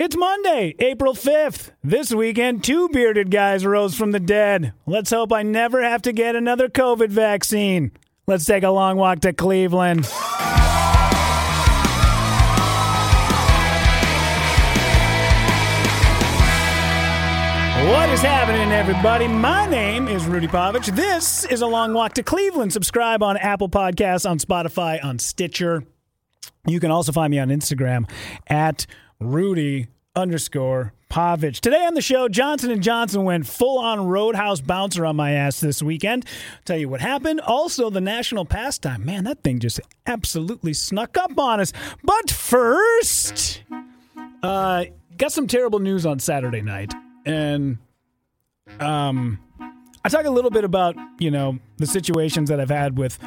It's 0.00 0.16
Monday, 0.16 0.76
April 0.78 1.12
5th. 1.12 1.72
This 1.82 2.14
weekend, 2.14 2.62
two 2.62 2.88
bearded 2.90 3.32
guys 3.32 3.66
rose 3.66 3.96
from 3.96 4.12
the 4.12 4.20
dead. 4.20 4.72
Let's 4.86 5.10
hope 5.10 5.32
I 5.32 5.42
never 5.42 5.82
have 5.82 6.02
to 6.02 6.12
get 6.12 6.36
another 6.36 6.68
COVID 6.68 7.08
vaccine. 7.08 7.90
Let's 8.24 8.44
take 8.44 8.62
a 8.62 8.70
long 8.70 8.96
walk 8.96 9.18
to 9.22 9.32
Cleveland. 9.32 10.04
What 17.90 18.08
is 18.10 18.20
happening, 18.20 18.70
everybody? 18.70 19.26
My 19.26 19.66
name 19.68 20.06
is 20.06 20.26
Rudy 20.26 20.46
Pavich. 20.46 20.94
This 20.94 21.44
is 21.46 21.60
a 21.60 21.66
long 21.66 21.92
walk 21.92 22.12
to 22.14 22.22
Cleveland. 22.22 22.72
Subscribe 22.72 23.24
on 23.24 23.36
Apple 23.36 23.68
Podcasts, 23.68 24.30
on 24.30 24.38
Spotify, 24.38 25.04
on 25.04 25.18
Stitcher. 25.18 25.82
You 26.68 26.78
can 26.78 26.92
also 26.92 27.10
find 27.10 27.32
me 27.32 27.40
on 27.40 27.48
Instagram 27.48 28.08
at 28.46 28.86
Rudy 29.20 29.88
underscore 30.14 30.92
Pavich. 31.10 31.60
Today 31.60 31.84
on 31.84 31.94
the 31.94 32.02
show, 32.02 32.28
Johnson 32.28 32.70
and 32.70 32.82
Johnson 32.82 33.24
went 33.24 33.46
full 33.46 33.78
on 33.78 34.06
roadhouse 34.06 34.60
bouncer 34.60 35.04
on 35.06 35.16
my 35.16 35.32
ass 35.32 35.60
this 35.60 35.82
weekend. 35.82 36.24
Tell 36.64 36.76
you 36.76 36.88
what 36.88 37.00
happened. 37.00 37.40
Also, 37.40 37.90
the 37.90 38.00
national 38.00 38.44
pastime. 38.44 39.04
Man, 39.04 39.24
that 39.24 39.42
thing 39.42 39.58
just 39.58 39.80
absolutely 40.06 40.74
snuck 40.74 41.16
up 41.16 41.38
on 41.38 41.60
us. 41.60 41.72
But 42.04 42.30
first, 42.30 43.62
uh, 44.42 44.84
got 45.16 45.32
some 45.32 45.46
terrible 45.46 45.78
news 45.78 46.06
on 46.06 46.18
Saturday 46.18 46.62
night, 46.62 46.92
and 47.24 47.78
um, 48.78 49.38
I 50.04 50.08
talk 50.10 50.26
a 50.26 50.30
little 50.30 50.50
bit 50.50 50.64
about 50.64 50.94
you 51.18 51.30
know 51.30 51.58
the 51.78 51.86
situations 51.86 52.50
that 52.50 52.60
I've 52.60 52.70
had 52.70 52.98
with 52.98 53.18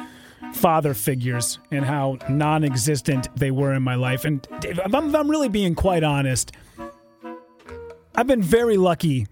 father 0.52 0.94
figures 0.94 1.58
and 1.70 1.84
how 1.84 2.18
non-existent 2.28 3.28
they 3.36 3.50
were 3.50 3.72
in 3.72 3.82
my 3.82 3.94
life. 3.94 4.24
And 4.24 4.46
if 4.64 4.78
I'm, 4.94 5.08
if 5.08 5.14
I'm 5.14 5.30
really 5.30 5.48
being 5.48 5.74
quite 5.74 6.04
honest, 6.04 6.52
I've 8.14 8.26
been 8.26 8.42
very 8.42 8.76
lucky 8.76 9.26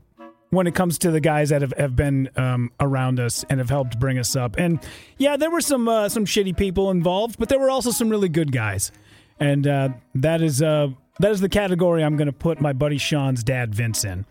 when 0.50 0.66
it 0.66 0.74
comes 0.74 0.98
to 0.98 1.10
the 1.10 1.20
guys 1.20 1.50
that 1.50 1.62
have, 1.62 1.72
have 1.76 1.96
been 1.96 2.28
um, 2.36 2.72
around 2.80 3.20
us 3.20 3.44
and 3.48 3.60
have 3.60 3.70
helped 3.70 3.98
bring 3.98 4.18
us 4.18 4.34
up. 4.36 4.56
And 4.58 4.80
yeah, 5.16 5.36
there 5.36 5.50
were 5.50 5.60
some 5.60 5.88
uh, 5.88 6.08
some 6.08 6.24
shitty 6.24 6.56
people 6.56 6.90
involved, 6.90 7.38
but 7.38 7.48
there 7.48 7.58
were 7.58 7.70
also 7.70 7.90
some 7.90 8.08
really 8.08 8.28
good 8.28 8.52
guys. 8.52 8.90
And 9.38 9.66
uh, 9.66 9.90
that 10.16 10.42
is 10.42 10.60
uh, 10.60 10.88
that 11.20 11.30
is 11.30 11.40
the 11.40 11.48
category 11.48 12.02
I'm 12.02 12.16
going 12.16 12.26
to 12.26 12.32
put 12.32 12.60
my 12.60 12.72
buddy 12.72 12.98
Sean's 12.98 13.44
dad, 13.44 13.74
Vince, 13.74 14.04
in. 14.04 14.24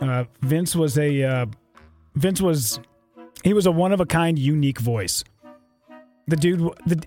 Uh, 0.00 0.24
Vince 0.42 0.76
was 0.76 0.98
a 0.98 1.22
uh, 1.22 1.46
Vince 2.14 2.40
was 2.40 2.78
he 3.42 3.52
was 3.52 3.66
a 3.66 3.72
one 3.72 3.92
of 3.92 4.00
a 4.00 4.06
kind, 4.06 4.38
unique 4.38 4.78
voice. 4.78 5.24
The 6.28 6.36
dude, 6.36 6.60
the 6.86 7.06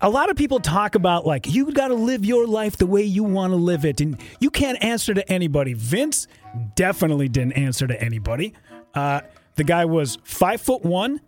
a 0.00 0.08
lot 0.08 0.30
of 0.30 0.36
people 0.36 0.60
talk 0.60 0.94
about 0.94 1.26
like 1.26 1.46
you 1.46 1.70
got 1.72 1.88
to 1.88 1.94
live 1.94 2.24
your 2.24 2.46
life 2.46 2.76
the 2.76 2.86
way 2.86 3.02
you 3.02 3.24
want 3.24 3.52
to 3.52 3.56
live 3.56 3.84
it 3.84 4.00
and 4.00 4.20
you 4.40 4.50
can't 4.50 4.82
answer 4.82 5.14
to 5.14 5.32
anybody. 5.32 5.74
Vince 5.74 6.26
definitely 6.74 7.28
didn't 7.28 7.52
answer 7.54 7.86
to 7.86 8.00
anybody. 8.00 8.54
Uh, 8.94 9.20
the 9.56 9.64
guy 9.64 9.84
was 9.84 10.18
five 10.24 10.60
foot 10.60 10.82
one. 10.82 11.20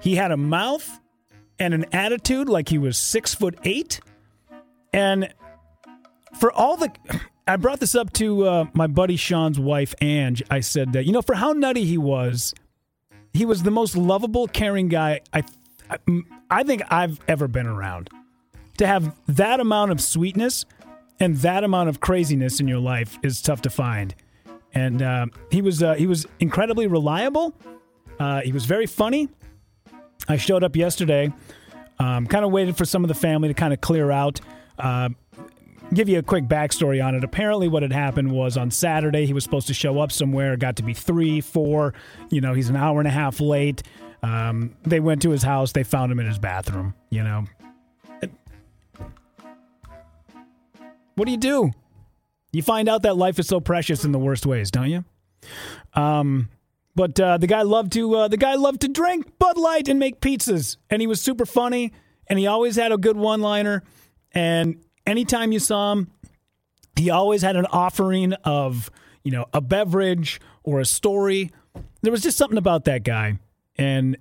He 0.00 0.14
had 0.14 0.30
a 0.30 0.36
mouth 0.36 1.00
and 1.58 1.74
an 1.74 1.86
attitude 1.92 2.48
like 2.48 2.68
he 2.68 2.78
was 2.78 2.98
six 2.98 3.34
foot 3.34 3.58
eight. 3.64 4.00
And 4.92 5.32
for 6.38 6.52
all 6.52 6.76
the 6.76 6.92
i 7.46 7.56
brought 7.56 7.80
this 7.80 7.94
up 7.94 8.12
to 8.12 8.46
uh, 8.46 8.64
my 8.72 8.86
buddy 8.86 9.16
sean's 9.16 9.58
wife 9.58 9.94
ange. 10.00 10.42
I 10.50 10.60
said 10.60 10.92
that 10.92 11.06
you 11.06 11.12
know 11.12 11.22
for 11.22 11.34
how 11.34 11.52
nutty 11.52 11.84
he 11.84 11.98
was 11.98 12.54
he 13.32 13.44
was 13.44 13.62
the 13.62 13.70
most 13.70 13.96
lovable 13.96 14.48
caring 14.48 14.88
guy 14.88 15.20
i 15.32 15.42
I, 16.50 16.62
think 16.62 16.82
I've 16.90 17.20
ever 17.28 17.48
been 17.48 17.66
around. 17.66 18.10
To 18.78 18.86
have 18.86 19.14
that 19.28 19.60
amount 19.60 19.92
of 19.92 20.00
sweetness 20.00 20.64
and 21.18 21.36
that 21.38 21.64
amount 21.64 21.88
of 21.88 22.00
craziness 22.00 22.60
in 22.60 22.68
your 22.68 22.78
life 22.78 23.18
is 23.22 23.40
tough 23.40 23.62
to 23.62 23.70
find. 23.70 24.14
And 24.74 25.00
uh, 25.00 25.26
he 25.50 25.62
was 25.62 25.82
uh, 25.82 25.94
he 25.94 26.06
was 26.06 26.26
incredibly 26.38 26.86
reliable. 26.86 27.54
Uh, 28.18 28.42
he 28.42 28.52
was 28.52 28.66
very 28.66 28.86
funny. 28.86 29.28
I 30.28 30.36
showed 30.36 30.62
up 30.62 30.76
yesterday. 30.76 31.32
Um, 31.98 32.26
kind 32.26 32.44
of 32.44 32.50
waited 32.50 32.76
for 32.76 32.84
some 32.84 33.02
of 33.02 33.08
the 33.08 33.14
family 33.14 33.48
to 33.48 33.54
kind 33.54 33.72
of 33.72 33.80
clear 33.80 34.10
out. 34.10 34.40
Uh, 34.78 35.08
give 35.94 36.08
you 36.08 36.18
a 36.18 36.22
quick 36.22 36.44
backstory 36.44 37.04
on 37.04 37.14
it. 37.14 37.24
Apparently, 37.24 37.68
what 37.68 37.82
had 37.82 37.92
happened 37.92 38.32
was 38.32 38.56
on 38.56 38.70
Saturday 38.70 39.24
he 39.24 39.32
was 39.32 39.44
supposed 39.44 39.66
to 39.68 39.74
show 39.74 40.00
up 40.00 40.12
somewhere. 40.12 40.56
Got 40.56 40.76
to 40.76 40.82
be 40.82 40.92
three, 40.92 41.40
four. 41.40 41.94
You 42.30 42.40
know, 42.40 42.52
he's 42.52 42.68
an 42.68 42.76
hour 42.76 42.98
and 42.98 43.08
a 43.08 43.12
half 43.12 43.40
late. 43.40 43.82
Um, 44.26 44.74
they 44.82 44.98
went 44.98 45.22
to 45.22 45.30
his 45.30 45.44
house. 45.44 45.70
They 45.70 45.84
found 45.84 46.10
him 46.10 46.18
in 46.18 46.26
his 46.26 46.38
bathroom. 46.38 46.94
You 47.10 47.22
know, 47.22 47.44
what 51.14 51.26
do 51.26 51.30
you 51.30 51.38
do? 51.38 51.70
You 52.52 52.62
find 52.62 52.88
out 52.88 53.02
that 53.02 53.16
life 53.16 53.38
is 53.38 53.46
so 53.46 53.60
precious 53.60 54.04
in 54.04 54.10
the 54.10 54.18
worst 54.18 54.44
ways, 54.44 54.70
don't 54.72 54.90
you? 54.90 55.04
Um, 55.94 56.48
but 56.96 57.20
uh, 57.20 57.38
the 57.38 57.46
guy 57.46 57.62
loved 57.62 57.92
to 57.92 58.14
uh, 58.16 58.28
the 58.28 58.36
guy 58.36 58.54
loved 58.56 58.80
to 58.80 58.88
drink 58.88 59.38
Bud 59.38 59.58
Light 59.58 59.88
and 59.88 60.00
make 60.00 60.20
pizzas, 60.20 60.76
and 60.90 61.00
he 61.00 61.06
was 61.06 61.20
super 61.20 61.46
funny, 61.46 61.92
and 62.26 62.38
he 62.38 62.48
always 62.48 62.74
had 62.74 62.90
a 62.90 62.96
good 62.96 63.16
one 63.16 63.42
liner. 63.42 63.84
And 64.32 64.82
anytime 65.06 65.52
you 65.52 65.60
saw 65.60 65.92
him, 65.92 66.10
he 66.96 67.10
always 67.10 67.42
had 67.42 67.54
an 67.54 67.66
offering 67.66 68.32
of 68.44 68.90
you 69.22 69.30
know 69.30 69.46
a 69.52 69.60
beverage 69.60 70.40
or 70.64 70.80
a 70.80 70.84
story. 70.86 71.52
There 72.02 72.10
was 72.10 72.22
just 72.22 72.38
something 72.38 72.58
about 72.58 72.86
that 72.86 73.04
guy 73.04 73.38
and 73.78 74.16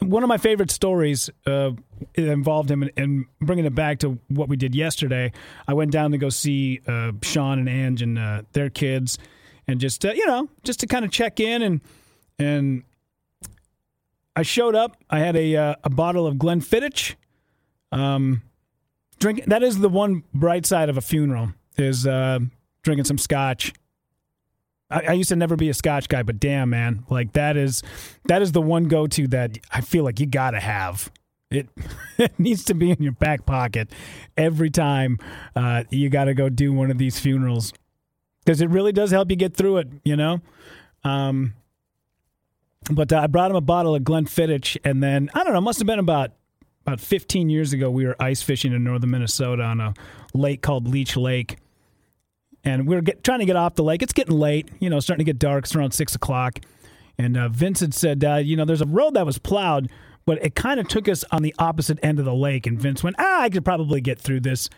one 0.00 0.22
of 0.22 0.28
my 0.28 0.38
favorite 0.38 0.70
stories 0.70 1.28
uh, 1.46 1.72
involved 2.14 2.70
him 2.70 2.88
in, 2.96 3.26
bringing 3.40 3.66
it 3.66 3.74
back 3.74 3.98
to 3.98 4.18
what 4.28 4.48
we 4.48 4.56
did 4.56 4.74
yesterday. 4.74 5.32
I 5.68 5.74
went 5.74 5.90
down 5.90 6.10
to 6.12 6.18
go 6.18 6.30
see 6.30 6.80
uh, 6.86 7.12
Sean 7.22 7.58
and 7.58 7.68
Ange 7.68 8.02
and 8.02 8.18
uh, 8.18 8.42
their 8.52 8.70
kids, 8.70 9.18
and 9.66 9.78
just 9.78 10.04
uh, 10.04 10.12
you 10.12 10.26
know, 10.26 10.48
just 10.64 10.80
to 10.80 10.86
kind 10.86 11.04
of 11.04 11.10
check 11.10 11.40
in 11.40 11.62
and 11.62 11.80
and 12.38 12.82
I 14.34 14.42
showed 14.42 14.74
up. 14.74 14.96
I 15.10 15.18
had 15.18 15.36
a 15.36 15.56
uh, 15.56 15.74
a 15.84 15.90
bottle 15.90 16.26
of 16.26 16.36
Glenfiddich. 16.36 17.16
Um, 17.92 18.42
drink 19.18 19.44
that 19.46 19.62
is 19.62 19.78
the 19.78 19.88
one 19.88 20.22
bright 20.32 20.64
side 20.64 20.88
of 20.88 20.96
a 20.96 21.02
funeral 21.02 21.52
is 21.76 22.06
uh, 22.06 22.38
drinking 22.82 23.04
some 23.04 23.18
scotch 23.18 23.72
I, 24.90 25.12
used 25.12 25.28
to 25.28 25.36
never 25.36 25.56
be 25.56 25.68
a 25.68 25.74
Scotch 25.74 26.08
guy, 26.08 26.22
but 26.22 26.40
damn, 26.40 26.70
man, 26.70 27.04
like 27.08 27.32
that 27.34 27.56
is 27.56 27.82
that 28.24 28.42
is 28.42 28.52
the 28.52 28.60
one 28.60 28.84
go 28.84 29.06
to 29.06 29.28
that 29.28 29.58
I 29.70 29.80
feel 29.80 30.04
like 30.04 30.18
you 30.18 30.26
gotta 30.26 30.60
have. 30.60 31.10
It, 31.50 31.68
it 32.18 32.38
needs 32.38 32.64
to 32.64 32.74
be 32.74 32.90
in 32.90 33.02
your 33.02 33.12
back 33.12 33.46
pocket 33.46 33.90
every 34.36 34.70
time 34.70 35.18
uh, 35.54 35.84
you 35.90 36.08
got 36.08 36.24
to 36.24 36.34
go 36.34 36.48
do 36.48 36.72
one 36.72 36.90
of 36.90 36.98
these 36.98 37.18
funerals 37.18 37.72
because 38.44 38.60
it 38.60 38.70
really 38.70 38.92
does 38.92 39.10
help 39.10 39.30
you 39.30 39.36
get 39.36 39.54
through 39.54 39.78
it, 39.78 39.88
you 40.04 40.16
know. 40.16 40.40
Um, 41.02 41.54
but 42.90 43.12
uh, 43.12 43.20
I 43.20 43.26
brought 43.26 43.50
him 43.50 43.56
a 43.56 43.60
bottle 43.60 43.94
of 43.94 44.02
Glenfiddich, 44.02 44.76
and 44.84 45.02
then 45.02 45.30
I 45.34 45.44
don't 45.44 45.52
know, 45.52 45.60
must 45.60 45.78
have 45.78 45.86
been 45.86 45.98
about 45.98 46.32
about 46.86 47.00
15 47.00 47.50
years 47.50 47.72
ago. 47.72 47.90
We 47.90 48.06
were 48.06 48.16
ice 48.20 48.42
fishing 48.42 48.72
in 48.72 48.82
northern 48.82 49.10
Minnesota 49.10 49.62
on 49.62 49.80
a 49.80 49.94
lake 50.34 50.62
called 50.62 50.88
Leech 50.88 51.16
Lake 51.16 51.58
and 52.64 52.86
we 52.86 52.96
are 52.96 53.00
get, 53.00 53.24
trying 53.24 53.40
to 53.40 53.46
get 53.46 53.56
off 53.56 53.74
the 53.74 53.82
lake. 53.82 54.02
It's 54.02 54.12
getting 54.12 54.38
late, 54.38 54.68
you 54.80 54.90
know, 54.90 55.00
starting 55.00 55.24
to 55.24 55.28
get 55.28 55.38
dark. 55.38 55.64
It's 55.64 55.74
around 55.74 55.92
six 55.92 56.14
o'clock. 56.14 56.60
And 57.18 57.36
uh, 57.36 57.48
Vincent 57.48 57.94
said, 57.94 58.24
uh, 58.24 58.36
you 58.36 58.56
know, 58.56 58.64
there's 58.64 58.80
a 58.80 58.86
road 58.86 59.14
that 59.14 59.26
was 59.26 59.38
plowed, 59.38 59.90
but 60.26 60.42
it 60.44 60.54
kind 60.54 60.80
of 60.80 60.88
took 60.88 61.08
us 61.08 61.24
on 61.30 61.42
the 61.42 61.54
opposite 61.58 61.98
end 62.02 62.18
of 62.18 62.24
the 62.24 62.34
lake. 62.34 62.66
And 62.66 62.80
Vince 62.80 63.02
went, 63.02 63.16
ah, 63.18 63.42
I 63.42 63.50
could 63.50 63.64
probably 63.64 64.00
get 64.00 64.18
through 64.18 64.40
this 64.40 64.70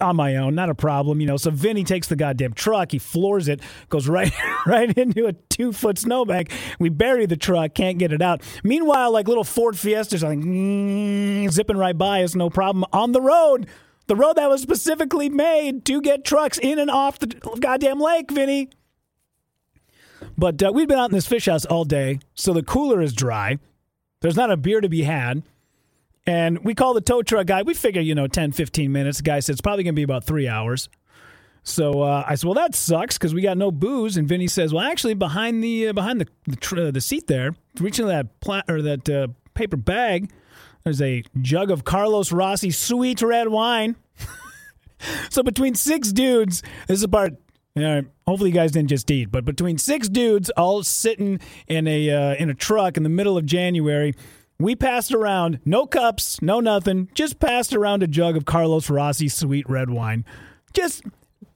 on 0.00 0.16
my 0.16 0.36
own, 0.36 0.54
not 0.54 0.70
a 0.70 0.74
problem, 0.74 1.20
you 1.20 1.26
know. 1.26 1.36
So 1.36 1.50
Vinny 1.50 1.84
takes 1.84 2.08
the 2.08 2.16
goddamn 2.16 2.54
truck, 2.54 2.92
he 2.92 2.98
floors 2.98 3.48
it, 3.48 3.60
goes 3.88 4.08
right 4.08 4.32
right 4.66 4.96
into 4.96 5.26
a 5.26 5.32
two 5.32 5.72
foot 5.72 5.98
snowbank. 5.98 6.50
We 6.78 6.88
bury 6.88 7.26
the 7.26 7.36
truck, 7.36 7.74
can't 7.74 7.98
get 7.98 8.12
it 8.12 8.22
out. 8.22 8.42
Meanwhile, 8.64 9.12
like 9.12 9.28
little 9.28 9.44
Ford 9.44 9.78
Fiestas, 9.78 10.22
like 10.22 10.38
mm, 10.38 11.50
zipping 11.50 11.76
right 11.76 11.96
by 11.96 12.22
us, 12.22 12.34
no 12.34 12.50
problem 12.50 12.84
on 12.92 13.12
the 13.12 13.20
road. 13.20 13.66
The 14.10 14.16
road 14.16 14.38
that 14.38 14.50
was 14.50 14.60
specifically 14.60 15.28
made 15.28 15.84
to 15.84 16.00
get 16.00 16.24
trucks 16.24 16.58
in 16.58 16.80
and 16.80 16.90
off 16.90 17.20
the 17.20 17.28
goddamn 17.60 18.00
lake, 18.00 18.28
Vinny. 18.32 18.68
But 20.36 20.60
uh, 20.60 20.72
we've 20.74 20.88
been 20.88 20.98
out 20.98 21.10
in 21.10 21.14
this 21.14 21.28
fish 21.28 21.46
house 21.46 21.64
all 21.64 21.84
day, 21.84 22.18
so 22.34 22.52
the 22.52 22.64
cooler 22.64 23.00
is 23.00 23.12
dry. 23.12 23.60
There's 24.20 24.34
not 24.34 24.50
a 24.50 24.56
beer 24.56 24.80
to 24.80 24.88
be 24.88 25.02
had. 25.02 25.44
And 26.26 26.64
we 26.64 26.74
call 26.74 26.92
the 26.92 27.00
tow 27.00 27.22
truck 27.22 27.46
guy. 27.46 27.62
We 27.62 27.72
figure, 27.72 28.02
you 28.02 28.16
know, 28.16 28.26
10, 28.26 28.50
15 28.50 28.90
minutes. 28.90 29.18
The 29.18 29.22
guy 29.22 29.38
said 29.38 29.52
it's 29.52 29.60
probably 29.60 29.84
going 29.84 29.94
to 29.94 30.00
be 30.00 30.02
about 30.02 30.24
three 30.24 30.48
hours. 30.48 30.88
So 31.62 32.02
uh, 32.02 32.24
I 32.26 32.34
said, 32.34 32.48
well, 32.48 32.54
that 32.54 32.74
sucks 32.74 33.16
because 33.16 33.32
we 33.32 33.42
got 33.42 33.58
no 33.58 33.70
booze. 33.70 34.16
And 34.16 34.26
Vinny 34.26 34.48
says, 34.48 34.74
well, 34.74 34.82
actually, 34.82 35.14
behind 35.14 35.62
the 35.62 35.86
uh, 35.86 35.92
behind 35.92 36.20
the 36.20 36.26
the, 36.48 36.56
tr- 36.56 36.80
uh, 36.80 36.90
the, 36.90 37.00
seat 37.00 37.28
there, 37.28 37.54
reaching 37.78 38.08
that 38.08 38.40
pla- 38.40 38.62
or 38.68 38.82
that 38.82 39.08
uh, 39.08 39.28
paper 39.54 39.76
bag, 39.76 40.32
there's 40.84 41.02
a 41.02 41.22
jug 41.40 41.70
of 41.70 41.84
Carlos 41.84 42.32
Rossi 42.32 42.70
sweet 42.70 43.22
red 43.22 43.48
wine. 43.48 43.96
so 45.30 45.42
between 45.42 45.74
six 45.74 46.12
dudes, 46.12 46.62
this 46.86 46.96
is 46.96 47.00
the 47.02 47.08
part. 47.08 47.34
Hopefully, 48.26 48.50
you 48.50 48.54
guys 48.54 48.72
didn't 48.72 48.88
just 48.88 49.10
eat, 49.10 49.30
but 49.30 49.44
between 49.44 49.78
six 49.78 50.08
dudes 50.08 50.50
all 50.50 50.82
sitting 50.82 51.40
in 51.68 51.86
a 51.86 52.10
uh, 52.10 52.34
in 52.34 52.50
a 52.50 52.54
truck 52.54 52.96
in 52.96 53.02
the 53.02 53.08
middle 53.08 53.38
of 53.38 53.46
January, 53.46 54.14
we 54.58 54.74
passed 54.76 55.12
around 55.12 55.60
no 55.64 55.86
cups, 55.86 56.42
no 56.42 56.60
nothing, 56.60 57.08
just 57.14 57.38
passed 57.38 57.72
around 57.74 58.02
a 58.02 58.06
jug 58.06 58.36
of 58.36 58.44
Carlos 58.44 58.90
Rossi 58.90 59.28
sweet 59.28 59.68
red 59.68 59.88
wine. 59.90 60.24
Just 60.72 61.02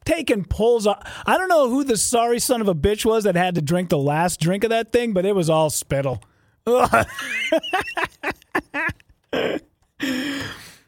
taking 0.05 0.45
pulls. 0.45 0.87
Off. 0.87 1.03
I 1.27 1.37
don't 1.37 1.49
know 1.49 1.69
who 1.69 1.85
the 1.85 1.97
sorry 1.97 2.39
son 2.39 2.61
of 2.61 2.69
a 2.69 2.75
bitch 2.75 3.05
was 3.05 3.25
that 3.25 3.37
had 3.37 3.57
to 3.57 3.63
drink 3.63 3.89
the 3.89 3.99
last 3.99 4.41
drink 4.41 4.65
of 4.65 4.71
that 4.71 4.93
thing, 4.93 5.13
but 5.13 5.27
it 5.27 5.35
was 5.35 5.51
all 5.51 5.71
spittle. 5.71 6.23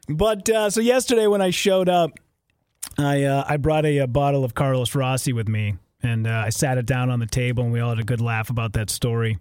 but 0.08 0.48
uh, 0.48 0.70
so 0.70 0.80
yesterday 0.80 1.26
when 1.26 1.42
I 1.42 1.50
showed 1.50 1.88
up, 1.88 2.12
I 2.98 3.24
uh, 3.24 3.44
I 3.46 3.56
brought 3.56 3.84
a, 3.84 3.98
a, 3.98 4.06
bottle 4.06 4.44
of 4.44 4.54
Carlos 4.54 4.94
Rossi 4.94 5.32
with 5.32 5.48
me, 5.48 5.76
and 6.02 6.26
uh, 6.26 6.44
I 6.46 6.50
sat 6.50 6.78
it 6.78 6.86
down 6.86 7.10
on 7.10 7.20
the 7.20 7.26
table, 7.26 7.64
and 7.64 7.72
we 7.72 7.80
all 7.80 7.90
had 7.90 7.98
a 7.98 8.04
good 8.04 8.20
laugh 8.20 8.50
about 8.50 8.72
that 8.74 8.90
story. 8.90 9.38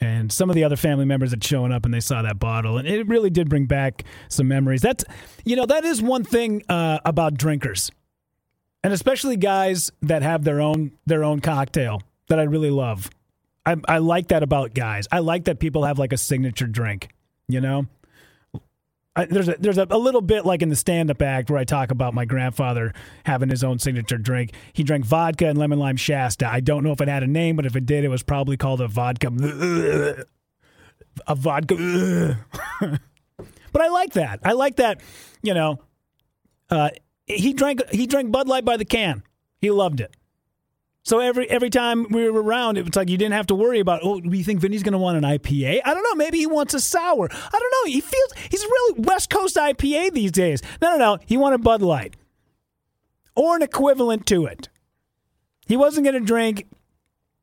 And 0.00 0.32
some 0.32 0.50
of 0.50 0.56
the 0.56 0.64
other 0.64 0.76
family 0.76 1.04
members 1.04 1.30
had 1.30 1.44
shown 1.44 1.70
up, 1.70 1.84
and 1.84 1.94
they 1.94 2.00
saw 2.00 2.22
that 2.22 2.40
bottle, 2.40 2.76
and 2.76 2.88
it 2.88 3.06
really 3.06 3.30
did 3.30 3.48
bring 3.48 3.66
back 3.66 4.04
some 4.28 4.48
memories. 4.48 4.82
That's 4.82 5.04
you 5.44 5.56
know 5.56 5.66
that 5.66 5.84
is 5.84 6.02
one 6.02 6.24
thing 6.24 6.62
uh, 6.68 6.98
about 7.04 7.34
drinkers, 7.34 7.90
and 8.82 8.92
especially 8.92 9.36
guys 9.36 9.90
that 10.02 10.22
have 10.22 10.44
their 10.44 10.60
own 10.60 10.92
their 11.06 11.24
own 11.24 11.40
cocktail 11.40 12.02
that 12.28 12.38
I 12.38 12.44
really 12.44 12.70
love. 12.70 13.10
I, 13.64 13.76
I 13.86 13.98
like 13.98 14.28
that 14.28 14.42
about 14.42 14.74
guys. 14.74 15.06
I 15.12 15.20
like 15.20 15.44
that 15.44 15.60
people 15.60 15.84
have 15.84 15.98
like 15.98 16.12
a 16.12 16.18
signature 16.18 16.66
drink. 16.66 17.08
You 17.48 17.60
know, 17.60 17.86
I, 19.14 19.26
there's 19.26 19.48
a, 19.48 19.56
there's 19.58 19.76
a, 19.76 19.86
a, 19.90 19.98
little 19.98 20.22
bit 20.22 20.46
like 20.46 20.62
in 20.62 20.70
the 20.70 20.76
stand 20.76 21.10
up 21.10 21.20
act 21.20 21.50
where 21.50 21.58
I 21.58 21.64
talk 21.64 21.90
about 21.90 22.14
my 22.14 22.24
grandfather 22.24 22.94
having 23.24 23.50
his 23.50 23.62
own 23.62 23.78
signature 23.78 24.16
drink. 24.16 24.52
He 24.72 24.82
drank 24.82 25.04
vodka 25.04 25.48
and 25.48 25.58
lemon 25.58 25.78
lime 25.78 25.96
Shasta. 25.96 26.46
I 26.46 26.60
don't 26.60 26.82
know 26.82 26.92
if 26.92 27.00
it 27.00 27.08
had 27.08 27.22
a 27.22 27.26
name, 27.26 27.56
but 27.56 27.66
if 27.66 27.76
it 27.76 27.84
did, 27.84 28.04
it 28.04 28.08
was 28.08 28.22
probably 28.22 28.56
called 28.56 28.80
a 28.80 28.88
vodka. 28.88 29.28
A 31.26 31.34
vodka. 31.34 32.38
but 32.80 33.82
I 33.82 33.88
like 33.88 34.14
that. 34.14 34.40
I 34.44 34.52
like 34.52 34.76
that. 34.76 35.02
You 35.42 35.52
know, 35.52 35.80
uh, 36.70 36.88
he 37.26 37.52
drank 37.52 37.82
he 37.90 38.06
drank 38.06 38.32
Bud 38.32 38.48
Light 38.48 38.64
by 38.64 38.78
the 38.78 38.86
can. 38.86 39.22
He 39.60 39.70
loved 39.70 40.00
it. 40.00 40.14
So 41.04 41.18
every 41.18 41.50
every 41.50 41.70
time 41.70 42.06
we 42.10 42.30
were 42.30 42.42
around, 42.42 42.78
it 42.78 42.84
was 42.84 42.94
like 42.94 43.08
you 43.08 43.18
didn't 43.18 43.34
have 43.34 43.48
to 43.48 43.54
worry 43.54 43.80
about. 43.80 44.00
Oh, 44.04 44.20
do 44.20 44.36
you 44.36 44.44
think 44.44 44.60
Vinny's 44.60 44.84
going 44.84 44.92
to 44.92 44.98
want 44.98 45.16
an 45.16 45.24
IPA? 45.24 45.80
I 45.84 45.94
don't 45.94 46.02
know. 46.04 46.14
Maybe 46.14 46.38
he 46.38 46.46
wants 46.46 46.74
a 46.74 46.80
sour. 46.80 47.28
I 47.30 47.58
don't 47.58 47.74
know. 47.86 47.92
He 47.92 48.00
feels 48.00 48.32
he's 48.50 48.62
really 48.62 49.00
West 49.00 49.28
Coast 49.28 49.56
IPA 49.56 50.12
these 50.12 50.30
days. 50.30 50.62
No, 50.80 50.90
no, 50.92 50.98
no. 50.98 51.18
He 51.26 51.36
wanted 51.36 51.62
Bud 51.62 51.82
Light 51.82 52.16
or 53.34 53.56
an 53.56 53.62
equivalent 53.62 54.26
to 54.26 54.46
it. 54.46 54.68
He 55.66 55.76
wasn't 55.76 56.04
going 56.04 56.20
to 56.20 56.26
drink, 56.26 56.66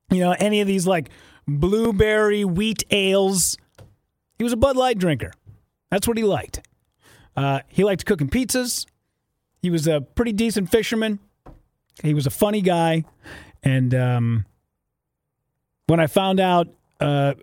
you 0.09 0.19
know, 0.19 0.35
any 0.39 0.61
of 0.61 0.67
these 0.67 0.87
like 0.87 1.09
blueberry 1.47 2.45
wheat 2.45 2.83
ales. 2.91 3.57
He 4.37 4.43
was 4.43 4.53
a 4.53 4.57
Bud 4.57 4.77
Light 4.77 4.97
drinker. 4.97 5.33
That's 5.91 6.07
what 6.07 6.17
he 6.17 6.23
liked. 6.23 6.61
Uh, 7.35 7.61
he 7.67 7.83
liked 7.83 8.05
cooking 8.05 8.29
pizzas. 8.29 8.85
He 9.61 9.69
was 9.69 9.87
a 9.87 9.99
pretty 9.99 10.31
decent 10.31 10.69
fisherman. 10.69 11.19
He 12.03 12.13
was 12.13 12.25
a 12.25 12.29
funny 12.29 12.61
guy. 12.61 13.03
And 13.63 13.93
um, 13.93 14.45
when 15.87 15.99
I 15.99 16.07
found 16.07 16.39
out, 16.39 16.67
uh, 16.99 17.33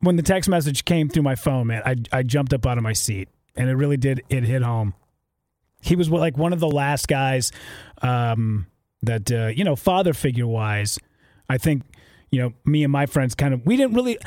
when 0.00 0.16
the 0.16 0.22
text 0.22 0.48
message 0.48 0.84
came 0.84 1.08
through 1.08 1.22
my 1.22 1.34
phone, 1.34 1.68
man, 1.68 1.82
I, 1.84 1.96
I 2.12 2.22
jumped 2.22 2.52
up 2.52 2.66
out 2.66 2.78
of 2.78 2.84
my 2.84 2.92
seat. 2.92 3.28
And 3.56 3.70
it 3.70 3.74
really 3.74 3.96
did, 3.96 4.22
it 4.28 4.44
hit 4.44 4.62
home. 4.62 4.92
He 5.80 5.96
was 5.96 6.10
like 6.10 6.36
one 6.36 6.52
of 6.52 6.60
the 6.60 6.68
last 6.68 7.08
guys 7.08 7.52
um, 8.02 8.66
that, 9.02 9.32
uh, 9.32 9.46
you 9.46 9.64
know, 9.64 9.76
father 9.76 10.12
figure 10.12 10.46
wise, 10.46 10.98
I 11.48 11.56
think, 11.58 11.82
you 12.30 12.40
know, 12.40 12.52
me 12.64 12.82
and 12.82 12.92
my 12.92 13.06
friends 13.06 13.34
kind 13.34 13.54
of, 13.54 13.64
we 13.64 13.76
didn't 13.76 13.94
really, 13.94 14.18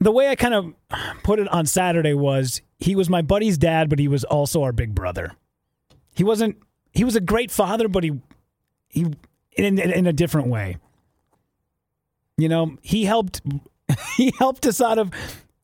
the 0.00 0.10
way 0.10 0.28
I 0.28 0.34
kind 0.34 0.54
of 0.54 0.74
put 1.22 1.38
it 1.38 1.48
on 1.48 1.66
Saturday 1.66 2.14
was 2.14 2.62
he 2.78 2.96
was 2.96 3.08
my 3.08 3.22
buddy's 3.22 3.58
dad, 3.58 3.88
but 3.88 3.98
he 3.98 4.08
was 4.08 4.24
also 4.24 4.62
our 4.62 4.72
big 4.72 4.94
brother. 4.94 5.32
He 6.14 6.24
wasn't, 6.24 6.56
he 6.92 7.04
was 7.04 7.14
a 7.14 7.20
great 7.20 7.50
father, 7.50 7.86
but 7.86 8.02
he, 8.02 8.20
he 8.88 9.06
in, 9.56 9.78
in 9.78 10.06
a 10.06 10.12
different 10.12 10.48
way. 10.48 10.76
You 12.36 12.48
know, 12.48 12.76
he 12.82 13.04
helped 13.04 13.40
he 14.16 14.32
helped 14.38 14.66
us 14.66 14.80
out 14.80 14.98
of 14.98 15.10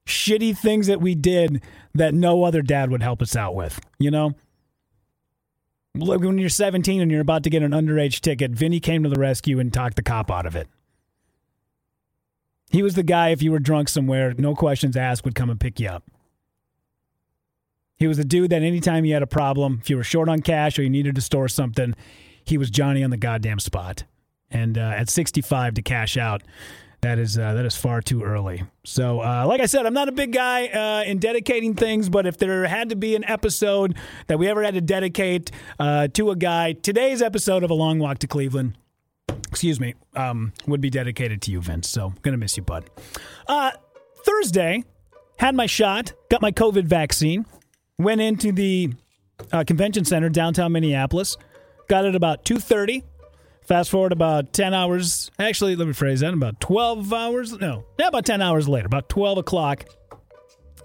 shitty 0.06 0.56
things 0.56 0.86
that 0.86 1.00
we 1.00 1.14
did 1.14 1.62
that 1.94 2.14
no 2.14 2.44
other 2.44 2.62
dad 2.62 2.90
would 2.90 3.02
help 3.02 3.22
us 3.22 3.36
out 3.36 3.54
with, 3.54 3.80
you 3.98 4.10
know? 4.10 4.34
Look, 5.94 6.22
when 6.22 6.38
you're 6.38 6.48
17 6.48 7.00
and 7.00 7.10
you're 7.10 7.20
about 7.20 7.42
to 7.44 7.50
get 7.50 7.62
an 7.62 7.72
underage 7.72 8.20
ticket, 8.20 8.52
Vinny 8.52 8.80
came 8.80 9.02
to 9.02 9.08
the 9.08 9.18
rescue 9.18 9.58
and 9.58 9.72
talked 9.72 9.96
the 9.96 10.02
cop 10.02 10.30
out 10.30 10.46
of 10.46 10.54
it. 10.54 10.68
He 12.70 12.82
was 12.82 12.94
the 12.94 13.02
guy, 13.02 13.30
if 13.30 13.42
you 13.42 13.50
were 13.50 13.58
drunk 13.58 13.88
somewhere, 13.88 14.34
no 14.36 14.54
questions 14.54 14.96
asked, 14.96 15.24
would 15.24 15.34
come 15.34 15.50
and 15.50 15.58
pick 15.58 15.80
you 15.80 15.88
up. 15.88 16.04
He 17.96 18.06
was 18.06 18.18
the 18.18 18.24
dude 18.24 18.50
that 18.50 18.62
anytime 18.62 19.04
you 19.04 19.14
had 19.14 19.22
a 19.22 19.26
problem, 19.26 19.78
if 19.80 19.90
you 19.90 19.96
were 19.96 20.04
short 20.04 20.28
on 20.28 20.40
cash 20.40 20.78
or 20.78 20.82
you 20.82 20.90
needed 20.90 21.16
to 21.16 21.20
store 21.20 21.48
something, 21.48 21.94
he 22.48 22.58
was 22.58 22.70
Johnny 22.70 23.04
on 23.04 23.10
the 23.10 23.16
goddamn 23.16 23.58
spot. 23.58 24.04
And 24.50 24.78
uh, 24.78 24.80
at 24.96 25.10
65 25.10 25.74
to 25.74 25.82
cash 25.82 26.16
out, 26.16 26.42
that 27.00 27.18
is 27.18 27.38
uh, 27.38 27.54
that 27.54 27.64
is 27.64 27.76
far 27.76 28.00
too 28.00 28.24
early. 28.24 28.64
So, 28.84 29.20
uh, 29.20 29.44
like 29.46 29.60
I 29.60 29.66
said, 29.66 29.86
I'm 29.86 29.94
not 29.94 30.08
a 30.08 30.12
big 30.12 30.32
guy 30.32 30.66
uh, 30.66 31.04
in 31.04 31.18
dedicating 31.18 31.74
things, 31.74 32.08
but 32.08 32.26
if 32.26 32.38
there 32.38 32.66
had 32.66 32.88
to 32.88 32.96
be 32.96 33.14
an 33.14 33.24
episode 33.24 33.94
that 34.26 34.38
we 34.38 34.48
ever 34.48 34.62
had 34.64 34.74
to 34.74 34.80
dedicate 34.80 35.52
uh, 35.78 36.08
to 36.08 36.30
a 36.30 36.36
guy, 36.36 36.72
today's 36.72 37.22
episode 37.22 37.62
of 37.62 37.70
A 37.70 37.74
Long 37.74 38.00
Walk 38.00 38.18
to 38.20 38.26
Cleveland, 38.26 38.76
excuse 39.48 39.78
me, 39.78 39.94
um, 40.16 40.52
would 40.66 40.80
be 40.80 40.90
dedicated 40.90 41.40
to 41.42 41.52
you, 41.52 41.60
Vince. 41.60 41.88
So, 41.88 42.14
gonna 42.22 42.36
miss 42.36 42.56
you, 42.56 42.64
bud. 42.64 42.90
Uh, 43.46 43.70
Thursday, 44.24 44.82
had 45.38 45.54
my 45.54 45.66
shot, 45.66 46.14
got 46.30 46.42
my 46.42 46.50
COVID 46.50 46.84
vaccine, 46.84 47.46
went 47.96 48.20
into 48.20 48.50
the 48.50 48.92
uh, 49.52 49.62
convention 49.62 50.04
center 50.04 50.28
downtown 50.28 50.72
Minneapolis. 50.72 51.36
Got 51.88 52.04
it 52.04 52.14
about 52.14 52.44
2.30. 52.44 53.02
Fast 53.62 53.90
forward 53.90 54.12
about 54.12 54.52
10 54.52 54.72
hours. 54.72 55.30
Actually, 55.38 55.76
let 55.76 55.86
me 55.86 55.92
phrase 55.92 56.20
that. 56.20 56.32
About 56.32 56.60
12 56.60 57.12
hours. 57.12 57.52
No, 57.58 57.84
yeah, 57.98 58.08
about 58.08 58.24
10 58.24 58.40
hours 58.40 58.68
later, 58.68 58.86
about 58.86 59.08
12 59.08 59.38
o'clock. 59.38 59.84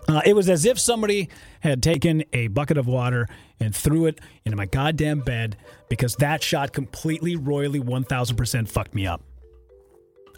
Uh, 0.08 0.22
it 0.26 0.36
was 0.36 0.50
as 0.50 0.66
if 0.66 0.78
somebody 0.78 1.30
had 1.62 1.82
taken 1.82 2.26
a 2.34 2.48
bucket 2.48 2.78
of 2.78 2.88
water 2.88 3.28
and 3.60 3.74
threw 3.74 4.06
it 4.06 4.20
into 4.44 4.58
my 4.58 4.66
goddamn 4.66 5.20
bed 5.20 5.56
because 5.88 6.16
that 6.18 6.44
shot 6.44 6.74
completely, 6.74 7.38
royally, 7.38 7.80
1000% 7.80 8.68
fucked 8.68 8.94
me 8.94 9.08
up. 9.08 9.22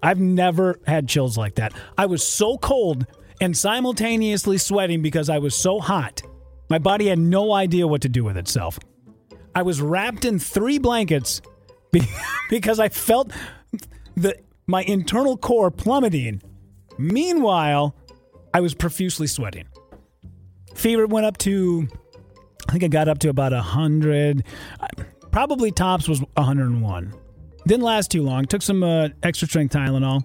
I've 0.03 0.19
never 0.19 0.79
had 0.85 1.09
chills 1.09 1.35
like 1.35 1.55
that. 1.55 1.73
I 1.97 2.05
was 2.05 2.25
so 2.25 2.59
cold 2.59 3.07
and 3.41 3.57
simultaneously 3.57 4.59
sweating 4.59 5.01
because 5.01 5.29
I 5.29 5.39
was 5.39 5.55
so 5.55 5.79
hot. 5.79 6.21
My 6.69 6.77
body 6.77 7.07
had 7.07 7.17
no 7.17 7.53
idea 7.53 7.87
what 7.87 8.01
to 8.03 8.09
do 8.09 8.23
with 8.23 8.37
itself. 8.37 8.77
I 9.55 9.63
was 9.63 9.81
wrapped 9.81 10.25
in 10.25 10.37
three 10.37 10.77
blankets 10.77 11.41
because 12.49 12.79
I 12.79 12.89
felt 12.89 13.31
the 14.15 14.35
my 14.67 14.83
internal 14.83 15.37
core 15.37 15.71
plummeting. 15.71 16.41
Meanwhile, 16.97 17.95
I 18.53 18.61
was 18.61 18.73
profusely 18.73 19.27
sweating. 19.27 19.67
Fever 20.75 21.07
went 21.07 21.25
up 21.25 21.37
to, 21.39 21.87
I 22.67 22.71
think 22.73 22.83
I 22.83 22.87
got 22.87 23.07
up 23.07 23.19
to 23.19 23.29
about 23.29 23.51
100. 23.51 24.43
Probably 25.31 25.71
tops 25.71 26.07
was 26.07 26.21
101. 26.35 27.13
Didn't 27.67 27.83
last 27.83 28.11
too 28.11 28.23
long. 28.23 28.45
Took 28.45 28.61
some 28.61 28.83
uh, 28.83 29.09
extra 29.23 29.47
strength 29.47 29.73
Tylenol. 29.73 30.23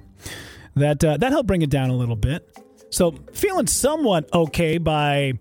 That 0.76 1.02
uh, 1.02 1.16
that 1.16 1.32
helped 1.32 1.48
bring 1.48 1.62
it 1.62 1.70
down 1.70 1.90
a 1.90 1.96
little 1.96 2.16
bit. 2.16 2.56
So 2.90 3.14
feeling 3.32 3.66
somewhat 3.66 4.32
okay 4.32 4.78
by 4.78 5.32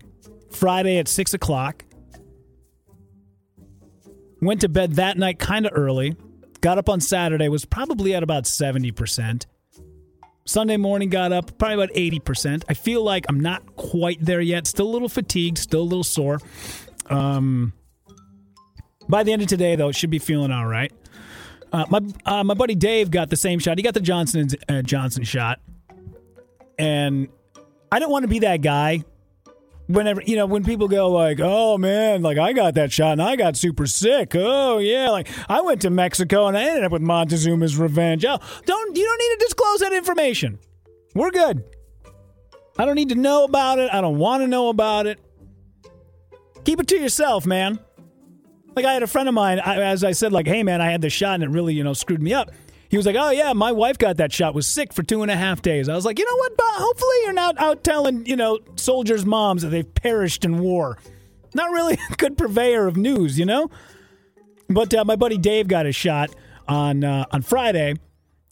Friday 0.50 0.98
at 0.98 1.08
six 1.08 1.34
o'clock. 1.34 1.84
Went 4.40 4.62
to 4.62 4.68
bed 4.68 4.94
that 4.94 5.18
night 5.18 5.38
kind 5.38 5.66
of 5.66 5.72
early. 5.74 6.16
Got 6.60 6.78
up 6.78 6.88
on 6.88 7.00
Saturday, 7.00 7.48
was 7.48 7.64
probably 7.64 8.14
at 8.14 8.22
about 8.22 8.44
70%. 8.44 9.46
Sunday 10.46 10.76
morning 10.76 11.10
got 11.10 11.32
up 11.32 11.56
probably 11.58 11.74
about 11.74 11.94
80%. 11.94 12.64
I 12.68 12.74
feel 12.74 13.04
like 13.04 13.26
I'm 13.28 13.40
not 13.40 13.76
quite 13.76 14.24
there 14.24 14.40
yet. 14.40 14.66
Still 14.66 14.86
a 14.86 14.92
little 14.92 15.08
fatigued, 15.08 15.58
still 15.58 15.82
a 15.82 15.82
little 15.82 16.04
sore. 16.04 16.40
Um, 17.08 17.72
by 19.08 19.22
the 19.22 19.32
end 19.32 19.42
of 19.42 19.48
today, 19.48 19.76
though, 19.76 19.92
should 19.92 20.10
be 20.10 20.18
feeling 20.18 20.50
all 20.50 20.66
right. 20.66 20.92
Uh, 21.72 21.84
my 21.88 22.00
uh, 22.26 22.42
my 22.42 22.54
buddy 22.54 22.74
Dave 22.74 23.10
got 23.10 23.30
the 23.30 23.36
same 23.36 23.60
shot. 23.60 23.78
He 23.78 23.82
got 23.82 23.94
the 23.94 24.00
Johnson 24.00 24.48
uh, 24.68 24.82
Johnson 24.82 25.22
shot, 25.22 25.60
and 26.78 27.28
I 27.92 28.00
don't 28.00 28.10
want 28.10 28.24
to 28.24 28.28
be 28.28 28.40
that 28.40 28.60
guy 28.60 29.04
whenever 29.90 30.22
you 30.22 30.36
know 30.36 30.46
when 30.46 30.64
people 30.64 30.88
go 30.88 31.08
like 31.10 31.40
oh 31.40 31.76
man 31.76 32.22
like 32.22 32.38
i 32.38 32.52
got 32.52 32.74
that 32.74 32.92
shot 32.92 33.12
and 33.12 33.22
i 33.22 33.36
got 33.36 33.56
super 33.56 33.86
sick. 33.86 34.32
Oh 34.34 34.78
yeah 34.78 35.10
like 35.10 35.28
i 35.48 35.60
went 35.60 35.82
to 35.82 35.90
mexico 35.90 36.46
and 36.46 36.56
i 36.56 36.62
ended 36.62 36.84
up 36.84 36.92
with 36.92 37.02
montezuma's 37.02 37.76
revenge. 37.76 38.24
Oh 38.24 38.38
don't 38.64 38.96
you 38.96 39.04
don't 39.04 39.18
need 39.18 39.38
to 39.38 39.44
disclose 39.46 39.80
that 39.80 39.92
information. 39.92 40.58
We're 41.14 41.30
good. 41.30 41.64
I 42.78 42.84
don't 42.84 42.94
need 42.94 43.08
to 43.08 43.16
know 43.16 43.44
about 43.44 43.78
it. 43.78 43.92
I 43.92 44.00
don't 44.00 44.18
want 44.18 44.42
to 44.42 44.46
know 44.46 44.68
about 44.68 45.06
it. 45.06 45.18
Keep 46.64 46.80
it 46.80 46.88
to 46.88 46.98
yourself 46.98 47.46
man. 47.46 47.80
Like 48.76 48.84
i 48.84 48.92
had 48.92 49.02
a 49.02 49.08
friend 49.08 49.28
of 49.28 49.34
mine 49.34 49.58
I, 49.58 49.82
as 49.82 50.04
i 50.04 50.12
said 50.12 50.32
like 50.32 50.46
hey 50.46 50.62
man 50.62 50.80
i 50.80 50.88
had 50.90 51.02
this 51.02 51.12
shot 51.12 51.34
and 51.34 51.42
it 51.42 51.50
really 51.50 51.74
you 51.74 51.82
know 51.82 51.92
screwed 51.92 52.22
me 52.22 52.32
up 52.32 52.52
he 52.90 52.96
was 52.96 53.06
like, 53.06 53.16
"Oh 53.16 53.30
yeah, 53.30 53.52
my 53.52 53.70
wife 53.70 53.98
got 53.98 54.16
that 54.16 54.32
shot. 54.32 54.52
Was 54.52 54.66
sick 54.66 54.92
for 54.92 55.04
two 55.04 55.22
and 55.22 55.30
a 55.30 55.36
half 55.36 55.62
days." 55.62 55.88
I 55.88 55.94
was 55.94 56.04
like, 56.04 56.18
"You 56.18 56.24
know 56.24 56.36
what? 56.36 56.56
Bob? 56.56 56.74
Hopefully, 56.74 57.16
you're 57.22 57.32
not 57.32 57.58
out 57.58 57.84
telling 57.84 58.26
you 58.26 58.34
know 58.34 58.58
soldiers' 58.74 59.24
moms 59.24 59.62
that 59.62 59.68
they've 59.68 59.94
perished 59.94 60.44
in 60.44 60.58
war. 60.58 60.98
Not 61.54 61.70
really 61.70 61.94
a 62.10 62.14
good 62.16 62.36
purveyor 62.36 62.88
of 62.88 62.96
news, 62.96 63.38
you 63.38 63.46
know." 63.46 63.70
But 64.68 64.92
uh, 64.92 65.04
my 65.04 65.14
buddy 65.16 65.38
Dave 65.38 65.68
got 65.68 65.86
a 65.86 65.92
shot 65.92 66.30
on 66.66 67.04
uh, 67.04 67.26
on 67.30 67.42
Friday, 67.42 67.94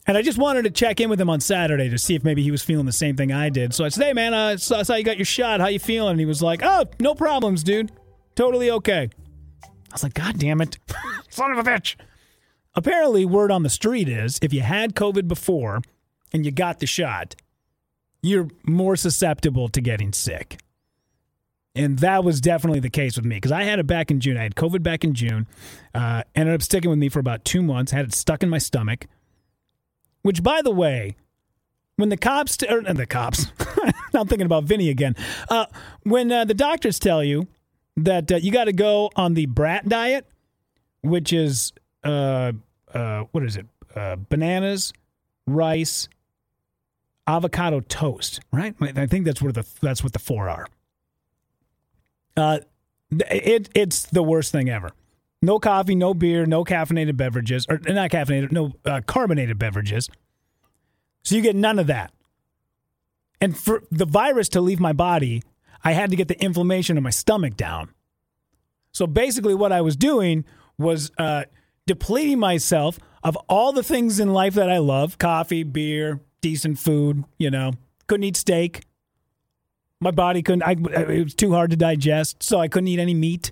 and 0.06 0.16
I 0.16 0.22
just 0.22 0.38
wanted 0.38 0.62
to 0.62 0.70
check 0.70 1.00
in 1.00 1.10
with 1.10 1.20
him 1.20 1.30
on 1.30 1.40
Saturday 1.40 1.88
to 1.88 1.98
see 1.98 2.14
if 2.14 2.22
maybe 2.22 2.44
he 2.44 2.52
was 2.52 2.62
feeling 2.62 2.86
the 2.86 2.92
same 2.92 3.16
thing 3.16 3.32
I 3.32 3.48
did. 3.48 3.74
So 3.74 3.84
I 3.84 3.88
said, 3.88 4.04
"Hey 4.04 4.12
man, 4.12 4.34
I 4.34 4.54
saw, 4.54 4.84
saw 4.84 4.94
you 4.94 5.02
got 5.02 5.18
your 5.18 5.24
shot. 5.24 5.60
How 5.60 5.66
you 5.66 5.80
feeling?" 5.80 6.12
And 6.12 6.20
he 6.20 6.26
was 6.26 6.42
like, 6.42 6.60
"Oh, 6.62 6.84
no 7.00 7.16
problems, 7.16 7.64
dude. 7.64 7.90
Totally 8.36 8.70
okay." 8.70 9.10
I 9.64 9.94
was 9.94 10.04
like, 10.04 10.14
"God 10.14 10.38
damn 10.38 10.60
it, 10.60 10.78
son 11.28 11.50
of 11.50 11.58
a 11.58 11.68
bitch!" 11.68 11.96
Apparently, 12.78 13.24
word 13.24 13.50
on 13.50 13.64
the 13.64 13.68
street 13.68 14.08
is 14.08 14.38
if 14.40 14.52
you 14.52 14.60
had 14.60 14.94
COVID 14.94 15.26
before 15.26 15.82
and 16.32 16.46
you 16.46 16.52
got 16.52 16.78
the 16.78 16.86
shot, 16.86 17.34
you're 18.22 18.46
more 18.64 18.94
susceptible 18.94 19.68
to 19.70 19.80
getting 19.80 20.12
sick. 20.12 20.60
And 21.74 21.98
that 21.98 22.22
was 22.22 22.40
definitely 22.40 22.78
the 22.78 22.88
case 22.88 23.16
with 23.16 23.24
me 23.24 23.34
because 23.34 23.50
I 23.50 23.64
had 23.64 23.80
it 23.80 23.88
back 23.88 24.12
in 24.12 24.20
June. 24.20 24.36
I 24.36 24.44
had 24.44 24.54
COVID 24.54 24.84
back 24.84 25.02
in 25.02 25.12
June. 25.12 25.48
Uh, 25.92 26.22
ended 26.36 26.54
up 26.54 26.62
sticking 26.62 26.88
with 26.88 27.00
me 27.00 27.08
for 27.08 27.18
about 27.18 27.44
two 27.44 27.62
months. 27.62 27.90
Had 27.90 28.04
it 28.04 28.14
stuck 28.14 28.44
in 28.44 28.48
my 28.48 28.58
stomach. 28.58 29.08
Which, 30.22 30.44
by 30.44 30.62
the 30.62 30.70
way, 30.70 31.16
when 31.96 32.10
the 32.10 32.16
cops, 32.16 32.56
t- 32.58 32.68
or 32.68 32.82
the 32.82 33.06
cops, 33.06 33.46
I'm 34.14 34.28
thinking 34.28 34.46
about 34.46 34.64
Vinny 34.64 34.88
again. 34.88 35.16
Uh, 35.50 35.66
when 36.04 36.30
uh, 36.30 36.44
the 36.44 36.54
doctors 36.54 37.00
tell 37.00 37.24
you 37.24 37.48
that 37.96 38.30
uh, 38.30 38.36
you 38.36 38.52
got 38.52 38.66
to 38.66 38.72
go 38.72 39.10
on 39.16 39.34
the 39.34 39.46
brat 39.46 39.88
diet, 39.88 40.28
which 41.02 41.32
is 41.32 41.72
uh, 42.94 42.98
uh, 42.98 43.24
what 43.32 43.44
is 43.44 43.56
it? 43.56 43.66
Uh, 43.94 44.16
bananas, 44.16 44.92
rice, 45.46 46.08
avocado 47.26 47.80
toast. 47.80 48.40
Right? 48.52 48.74
I 48.80 49.06
think 49.06 49.24
that's 49.24 49.42
what 49.42 49.54
the 49.54 49.66
that's 49.80 50.02
what 50.02 50.12
the 50.12 50.18
four 50.18 50.48
are. 50.48 50.66
Uh, 52.36 52.58
it 53.10 53.68
it's 53.74 54.06
the 54.06 54.22
worst 54.22 54.52
thing 54.52 54.68
ever. 54.68 54.92
No 55.40 55.58
coffee, 55.58 55.94
no 55.94 56.14
beer, 56.14 56.46
no 56.46 56.64
caffeinated 56.64 57.16
beverages, 57.16 57.66
or 57.68 57.78
not 57.86 58.10
caffeinated, 58.10 58.50
no 58.50 58.72
uh, 58.84 59.00
carbonated 59.06 59.58
beverages. 59.58 60.08
So 61.22 61.36
you 61.36 61.42
get 61.42 61.54
none 61.54 61.78
of 61.78 61.86
that. 61.86 62.12
And 63.40 63.56
for 63.56 63.84
the 63.90 64.04
virus 64.04 64.48
to 64.50 64.60
leave 64.60 64.80
my 64.80 64.92
body, 64.92 65.42
I 65.84 65.92
had 65.92 66.10
to 66.10 66.16
get 66.16 66.26
the 66.26 66.42
inflammation 66.42 66.96
in 66.96 67.04
my 67.04 67.10
stomach 67.10 67.56
down. 67.56 67.90
So 68.90 69.06
basically, 69.06 69.54
what 69.54 69.70
I 69.70 69.80
was 69.80 69.96
doing 69.96 70.44
was 70.76 71.12
uh, 71.18 71.44
depleting 71.88 72.38
myself 72.38 73.00
of 73.24 73.36
all 73.48 73.72
the 73.72 73.82
things 73.82 74.20
in 74.20 74.32
life 74.32 74.54
that 74.54 74.70
I 74.70 74.78
love 74.78 75.18
coffee, 75.18 75.64
beer, 75.64 76.20
decent 76.40 76.78
food, 76.78 77.24
you 77.38 77.50
know, 77.50 77.72
couldn't 78.06 78.24
eat 78.24 78.36
steak. 78.36 78.84
My 80.00 80.12
body 80.12 80.42
couldn't, 80.42 80.62
I, 80.62 80.72
it 80.72 81.24
was 81.24 81.34
too 81.34 81.52
hard 81.52 81.70
to 81.70 81.76
digest, 81.76 82.42
so 82.44 82.60
I 82.60 82.68
couldn't 82.68 82.86
eat 82.86 83.00
any 83.00 83.14
meat. 83.14 83.50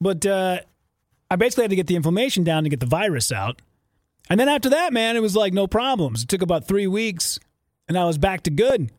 But 0.00 0.26
uh, 0.26 0.60
I 1.30 1.36
basically 1.36 1.62
had 1.62 1.70
to 1.70 1.76
get 1.76 1.86
the 1.86 1.94
inflammation 1.94 2.42
down 2.42 2.64
to 2.64 2.68
get 2.68 2.80
the 2.80 2.86
virus 2.86 3.30
out. 3.30 3.62
And 4.28 4.40
then 4.40 4.48
after 4.48 4.68
that, 4.70 4.92
man, 4.92 5.14
it 5.14 5.22
was 5.22 5.36
like 5.36 5.52
no 5.52 5.68
problems. 5.68 6.24
It 6.24 6.28
took 6.28 6.42
about 6.42 6.66
three 6.66 6.88
weeks 6.88 7.38
and 7.86 7.96
I 7.96 8.04
was 8.04 8.18
back 8.18 8.42
to 8.44 8.50
good. 8.50 8.90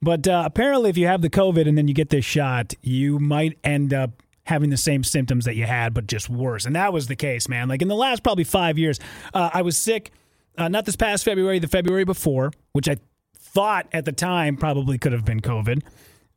But 0.00 0.26
uh, 0.26 0.42
apparently, 0.44 0.90
if 0.90 0.96
you 0.96 1.06
have 1.06 1.22
the 1.22 1.30
COVID 1.30 1.68
and 1.68 1.78
then 1.78 1.86
you 1.86 1.94
get 1.94 2.08
this 2.08 2.24
shot, 2.24 2.74
you 2.82 3.20
might 3.20 3.56
end 3.62 3.94
up 3.94 4.21
having 4.44 4.70
the 4.70 4.76
same 4.76 5.04
symptoms 5.04 5.44
that 5.44 5.56
you 5.56 5.64
had, 5.64 5.94
but 5.94 6.06
just 6.06 6.28
worse. 6.28 6.64
And 6.66 6.74
that 6.74 6.92
was 6.92 7.06
the 7.06 7.16
case, 7.16 7.48
man. 7.48 7.68
Like 7.68 7.82
in 7.82 7.88
the 7.88 7.94
last 7.94 8.22
probably 8.22 8.44
five 8.44 8.78
years, 8.78 8.98
uh, 9.34 9.50
I 9.52 9.62
was 9.62 9.76
sick, 9.76 10.10
uh, 10.58 10.68
not 10.68 10.84
this 10.84 10.96
past 10.96 11.24
February, 11.24 11.58
the 11.58 11.68
February 11.68 12.04
before, 12.04 12.50
which 12.72 12.88
I 12.88 12.96
thought 13.38 13.86
at 13.92 14.04
the 14.04 14.12
time 14.12 14.56
probably 14.56 14.98
could 14.98 15.12
have 15.12 15.24
been 15.24 15.40
COVID. 15.40 15.82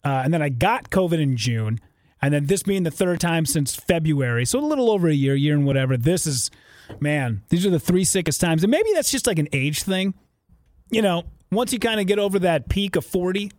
Uh, 0.03 0.21
and 0.24 0.33
then 0.33 0.41
I 0.41 0.50
got 0.50 0.91
COVID 0.91 1.19
in 1.19 1.35
June. 1.35 1.79
And 2.21 2.33
then 2.33 2.45
this 2.45 2.63
being 2.63 2.83
the 2.83 2.91
third 2.91 3.19
time 3.19 3.45
since 3.45 3.75
February, 3.75 4.45
so 4.45 4.59
a 4.59 4.62
little 4.62 4.89
over 4.89 5.07
a 5.07 5.13
year, 5.13 5.35
year 5.35 5.53
and 5.53 5.65
whatever. 5.65 5.97
This 5.97 6.25
is, 6.25 6.50
man, 7.00 7.43
these 7.50 7.65
are 7.65 7.69
the 7.69 7.79
three 7.79 8.03
sickest 8.03 8.39
times. 8.39 8.63
And 8.63 8.71
maybe 8.71 8.89
that's 8.93 9.12
just 9.12 9.27
like 9.27 9.39
an 9.39 9.50
age 9.51 9.83
thing. 9.83 10.13
You 10.91 11.01
know, 11.01 11.24
once 11.51 11.74
you 11.74 11.79
kind 11.79 12.00
of 12.00 12.07
get 12.07 12.19
over 12.19 12.39
that 12.39 12.69
peak 12.69 12.95
of 12.95 13.05
40, 13.05 13.51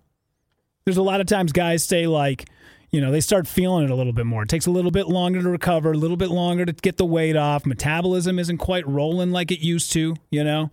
there's 0.84 0.96
a 0.96 1.02
lot 1.02 1.20
of 1.20 1.26
times 1.26 1.52
guys 1.52 1.84
say, 1.84 2.06
like, 2.06 2.48
you 2.96 3.02
know, 3.02 3.10
they 3.10 3.20
start 3.20 3.46
feeling 3.46 3.84
it 3.84 3.90
a 3.90 3.94
little 3.94 4.14
bit 4.14 4.24
more. 4.24 4.42
It 4.42 4.48
takes 4.48 4.64
a 4.64 4.70
little 4.70 4.90
bit 4.90 5.06
longer 5.06 5.42
to 5.42 5.50
recover, 5.50 5.92
a 5.92 5.96
little 5.98 6.16
bit 6.16 6.30
longer 6.30 6.64
to 6.64 6.72
get 6.72 6.96
the 6.96 7.04
weight 7.04 7.36
off. 7.36 7.66
Metabolism 7.66 8.38
isn't 8.38 8.56
quite 8.56 8.88
rolling 8.88 9.32
like 9.32 9.50
it 9.52 9.60
used 9.60 9.92
to, 9.92 10.16
you 10.30 10.42
know? 10.42 10.70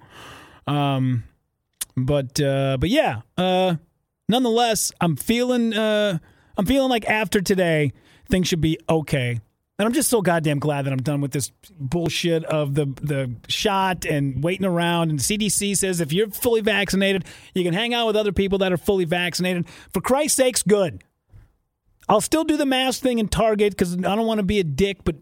Um, 0.65 1.25
but 1.97 2.39
uh, 2.39 2.77
but 2.79 2.87
yeah, 2.87 3.23
uh, 3.37 3.75
nonetheless, 4.29 4.93
I'm 5.01 5.17
feeling 5.17 5.73
uh, 5.73 6.19
I'm 6.57 6.65
feeling 6.65 6.89
like 6.89 7.03
after 7.09 7.41
today 7.41 7.91
things 8.29 8.47
should 8.47 8.61
be 8.61 8.79
okay. 8.87 9.41
And 9.77 9.85
I'm 9.85 9.91
just 9.91 10.09
so 10.09 10.21
goddamn 10.21 10.59
glad 10.59 10.85
that 10.85 10.93
I'm 10.93 11.01
done 11.01 11.19
with 11.19 11.31
this 11.31 11.51
bullshit 11.77 12.45
of 12.45 12.73
the 12.73 12.85
the 13.01 13.35
shot 13.49 14.05
and 14.05 14.41
waiting 14.41 14.65
around. 14.65 15.09
And 15.09 15.19
CDC 15.19 15.75
says 15.75 15.99
if 15.99 16.13
you're 16.13 16.29
fully 16.29 16.61
vaccinated, 16.61 17.25
you 17.53 17.65
can 17.65 17.73
hang 17.73 17.93
out 17.93 18.07
with 18.07 18.15
other 18.15 18.31
people 18.31 18.59
that 18.59 18.71
are 18.71 18.77
fully 18.77 19.03
vaccinated. 19.03 19.67
For 19.91 19.99
Christ's 19.99 20.37
sakes, 20.37 20.63
good. 20.63 21.03
I'll 22.09 22.21
still 22.21 22.43
do 22.43 22.57
the 22.57 22.65
mask 22.65 23.01
thing 23.01 23.19
in 23.19 23.27
Target 23.27 23.73
because 23.73 23.95
I 23.95 24.15
don't 24.15 24.25
want 24.25 24.39
to 24.39 24.43
be 24.45 24.59
a 24.59 24.63
dick, 24.63 25.03
but 25.03 25.15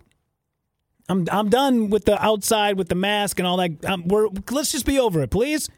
I'm 1.10 1.28
I'm 1.32 1.50
done 1.50 1.90
with 1.90 2.06
the 2.06 2.24
outside 2.24 2.78
with 2.78 2.90
the 2.90 2.96
mask 2.96 3.40
and 3.40 3.48
all 3.48 3.58
that. 3.58 4.04
We're 4.06 4.28
let's 4.50 4.72
just 4.72 4.86
be 4.86 5.00
over 5.00 5.22
it, 5.22 5.30
please, 5.30 5.70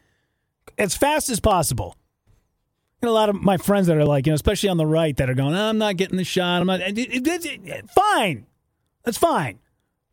as 0.78 0.96
fast 0.96 1.28
as 1.28 1.40
possible. 1.40 1.96
And 3.02 3.08
a 3.10 3.12
lot 3.12 3.28
of 3.28 3.42
my 3.42 3.58
friends 3.58 3.86
that 3.88 3.98
are 3.98 4.04
like, 4.04 4.26
you 4.26 4.30
know, 4.30 4.34
especially 4.34 4.70
on 4.70 4.78
the 4.78 4.86
right, 4.86 5.14
that 5.18 5.28
are 5.28 5.34
going, 5.34 5.54
oh, 5.54 5.68
I'm 5.68 5.76
not 5.76 5.96
getting 5.98 6.16
the 6.16 6.24
shot. 6.24 6.60
I'm 6.60 6.66
not. 6.66 6.80
It, 6.80 6.98
it, 6.98 7.44
it, 7.44 7.90
fine, 7.90 8.46
that's 9.02 9.18
fine. 9.18 9.58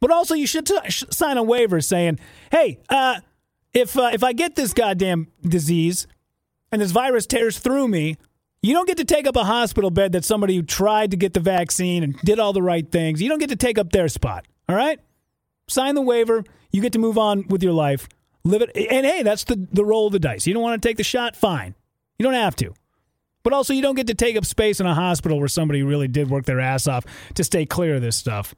But 0.01 0.11
also, 0.11 0.33
you 0.33 0.47
should 0.47 0.65
t- 0.65 0.77
sign 0.89 1.37
a 1.37 1.43
waiver 1.43 1.79
saying, 1.79 2.19
hey, 2.51 2.79
uh, 2.89 3.21
if 3.73 3.97
uh, 3.97 4.09
if 4.11 4.23
I 4.23 4.33
get 4.33 4.55
this 4.55 4.73
goddamn 4.73 5.27
disease 5.41 6.07
and 6.71 6.81
this 6.81 6.91
virus 6.91 7.25
tears 7.25 7.59
through 7.59 7.87
me, 7.87 8.17
you 8.61 8.73
don't 8.73 8.87
get 8.87 8.97
to 8.97 9.05
take 9.05 9.25
up 9.25 9.35
a 9.35 9.43
hospital 9.43 9.89
bed 9.89 10.11
that 10.11 10.23
somebody 10.23 10.55
who 10.55 10.61
tried 10.61 11.11
to 11.11 11.17
get 11.17 11.33
the 11.33 11.39
vaccine 11.39 12.03
and 12.03 12.15
did 12.19 12.39
all 12.39 12.53
the 12.53 12.61
right 12.61 12.89
things. 12.91 13.21
You 13.21 13.27
don't 13.27 13.39
get 13.39 13.49
to 13.49 13.55
take 13.55 13.77
up 13.77 13.91
their 13.91 14.07
spot. 14.07 14.45
All 14.69 14.75
right? 14.75 14.99
Sign 15.67 15.95
the 15.95 16.01
waiver. 16.01 16.43
You 16.71 16.81
get 16.81 16.93
to 16.93 16.99
move 16.99 17.17
on 17.17 17.45
with 17.47 17.63
your 17.63 17.73
life. 17.73 18.07
Live 18.43 18.61
it. 18.61 18.71
And 18.75 19.05
hey, 19.05 19.23
that's 19.23 19.45
the, 19.45 19.67
the 19.71 19.83
roll 19.83 20.07
of 20.07 20.13
the 20.13 20.19
dice. 20.19 20.45
You 20.45 20.53
don't 20.53 20.63
want 20.63 20.81
to 20.81 20.87
take 20.87 20.97
the 20.97 21.03
shot? 21.03 21.35
Fine. 21.35 21.75
You 22.19 22.23
don't 22.23 22.33
have 22.33 22.55
to. 22.57 22.73
But 23.43 23.53
also, 23.53 23.73
you 23.73 23.81
don't 23.81 23.95
get 23.95 24.07
to 24.07 24.13
take 24.13 24.37
up 24.37 24.45
space 24.45 24.79
in 24.79 24.85
a 24.85 24.93
hospital 24.93 25.39
where 25.39 25.47
somebody 25.47 25.81
really 25.81 26.07
did 26.07 26.29
work 26.29 26.45
their 26.45 26.59
ass 26.59 26.87
off 26.87 27.05
to 27.33 27.43
stay 27.43 27.65
clear 27.65 27.95
of 27.95 28.01
this 28.03 28.15
stuff. 28.15 28.53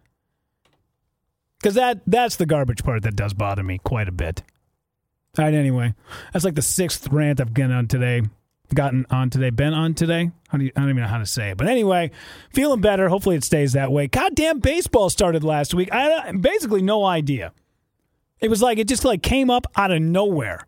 Because 1.60 1.75
that, 1.75 2.01
that's 2.05 2.36
the 2.36 2.45
garbage 2.45 2.83
part 2.83 3.03
that 3.03 3.15
does 3.15 3.33
bother 3.33 3.63
me 3.63 3.79
quite 3.81 4.10
a 4.10 4.12
bit. 4.12 4.43
All 5.38 5.45
right, 5.45 5.53
anyway, 5.53 5.93
that's 6.33 6.43
like 6.43 6.55
the 6.55 6.62
sixth 6.62 7.07
rant 7.07 7.39
I've 7.39 7.53
gotten 7.53 7.72
on 7.72 7.88
today 7.88 8.24
gotten 8.74 9.06
on 9.10 9.30
today. 9.30 9.50
Been 9.50 9.74
on 9.74 9.94
today? 9.94 10.32
How 10.50 10.58
do 10.58 10.65
you, 10.65 10.72
I 10.75 10.82
don't 10.82 10.89
even 10.89 11.01
know 11.01 11.08
how 11.08 11.18
to 11.18 11.25
say 11.25 11.51
it. 11.51 11.58
But 11.58 11.68
anyway, 11.68 12.12
feeling 12.51 12.82
better. 12.82 13.10
Hopefully 13.10 13.36
it 13.36 13.44
stays 13.44 13.74
that 13.74 13.92
way. 13.92 14.08
Goddamn 14.08 14.60
baseball 14.60 15.10
started 15.10 15.44
last 15.44 15.74
week. 15.74 15.89
I 15.92 16.32
basically 16.32 16.82
no 16.82 17.06
idea. 17.06 17.53
It 18.39 18.50
was 18.50 18.62
like 18.62 18.77
it 18.77 18.88
just 18.88 19.06
like 19.06 19.24
came 19.24 19.50
up 19.50 19.68
out 19.75 19.92
of 19.92 20.01
nowhere. 20.01 20.68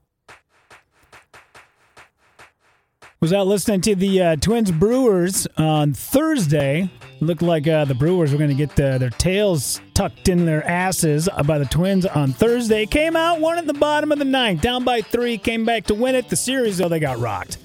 Was 3.22 3.34
out 3.34 3.48
listening 3.48 3.82
to 3.82 3.96
the 3.96 4.22
uh, 4.22 4.36
Twins 4.36 4.72
Brewers 4.72 5.48
on 5.58 5.94
Thursday. 5.94 6.90
Looked 7.22 7.42
like 7.42 7.68
uh, 7.68 7.86
the 7.86 7.96
Brewers 7.96 8.32
were 8.32 8.38
going 8.38 8.50
to 8.50 8.56
get 8.56 8.76
the, 8.76 8.98
their 9.00 9.10
tails 9.10 9.82
tucked 9.94 10.28
in 10.28 10.46
their 10.46 10.64
asses 10.68 11.30
by 11.46 11.58
the 11.58 11.66
Twins 11.66 12.06
on 12.06 12.34
Thursday. 12.34 12.86
Came 12.86 13.16
out, 13.16 13.40
won 13.40 13.58
at 13.58 13.66
the 13.66 13.74
bottom 13.74 14.12
of 14.12 14.20
the 14.20 14.26
ninth, 14.26 14.62
down 14.62 14.84
by 14.84 15.02
three, 15.02 15.38
came 15.38 15.66
back 15.66 15.86
to 15.86 15.96
win 15.96 16.14
it. 16.14 16.30
The 16.30 16.36
series, 16.36 16.78
though, 16.78 16.90
they 16.90 17.00
got 17.00 17.18
rocked. 17.18 17.58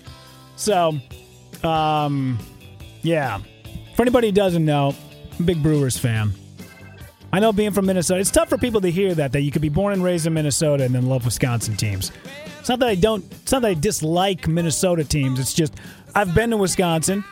So, 0.61 1.01
um, 1.65 2.39
yeah. 3.01 3.39
For 3.97 4.03
anybody 4.03 4.29
who 4.29 4.33
doesn't 4.33 4.63
know, 4.63 4.95
I'm 5.39 5.43
a 5.43 5.47
big 5.47 5.63
Brewers 5.63 5.97
fan. 5.97 6.35
I 7.33 7.41
know 7.41 7.51
being 7.51 7.73
from 7.73 7.87
Minnesota, 7.87 8.21
it's 8.21 8.31
tough 8.31 8.51
for 8.51 8.59
people 8.59 8.83
to 8.83 8.91
hear 8.91 9.15
that 9.15 9.33
that 9.33 9.41
you 9.41 9.51
could 9.51 9.63
be 9.63 9.71
born 9.71 9.95
and 9.95 10.05
raised 10.05 10.27
in 10.27 10.35
Minnesota 10.35 10.85
and 10.85 10.95
then 10.95 11.07
love 11.07 11.25
Wisconsin 11.25 11.77
teams. 11.77 12.13
It's 12.59 12.69
not 12.69 12.79
that 12.81 12.89
I 12.91 12.95
don't. 12.95 13.25
It's 13.33 13.53
not 13.53 13.63
that 13.63 13.69
I 13.69 13.75
dislike 13.75 14.47
Minnesota 14.49 15.03
teams. 15.03 15.41
It's 15.41 15.55
just 15.55 15.75
I've 16.15 16.35
been 16.35 16.51
to 16.51 16.59
Wisconsin. 16.59 17.25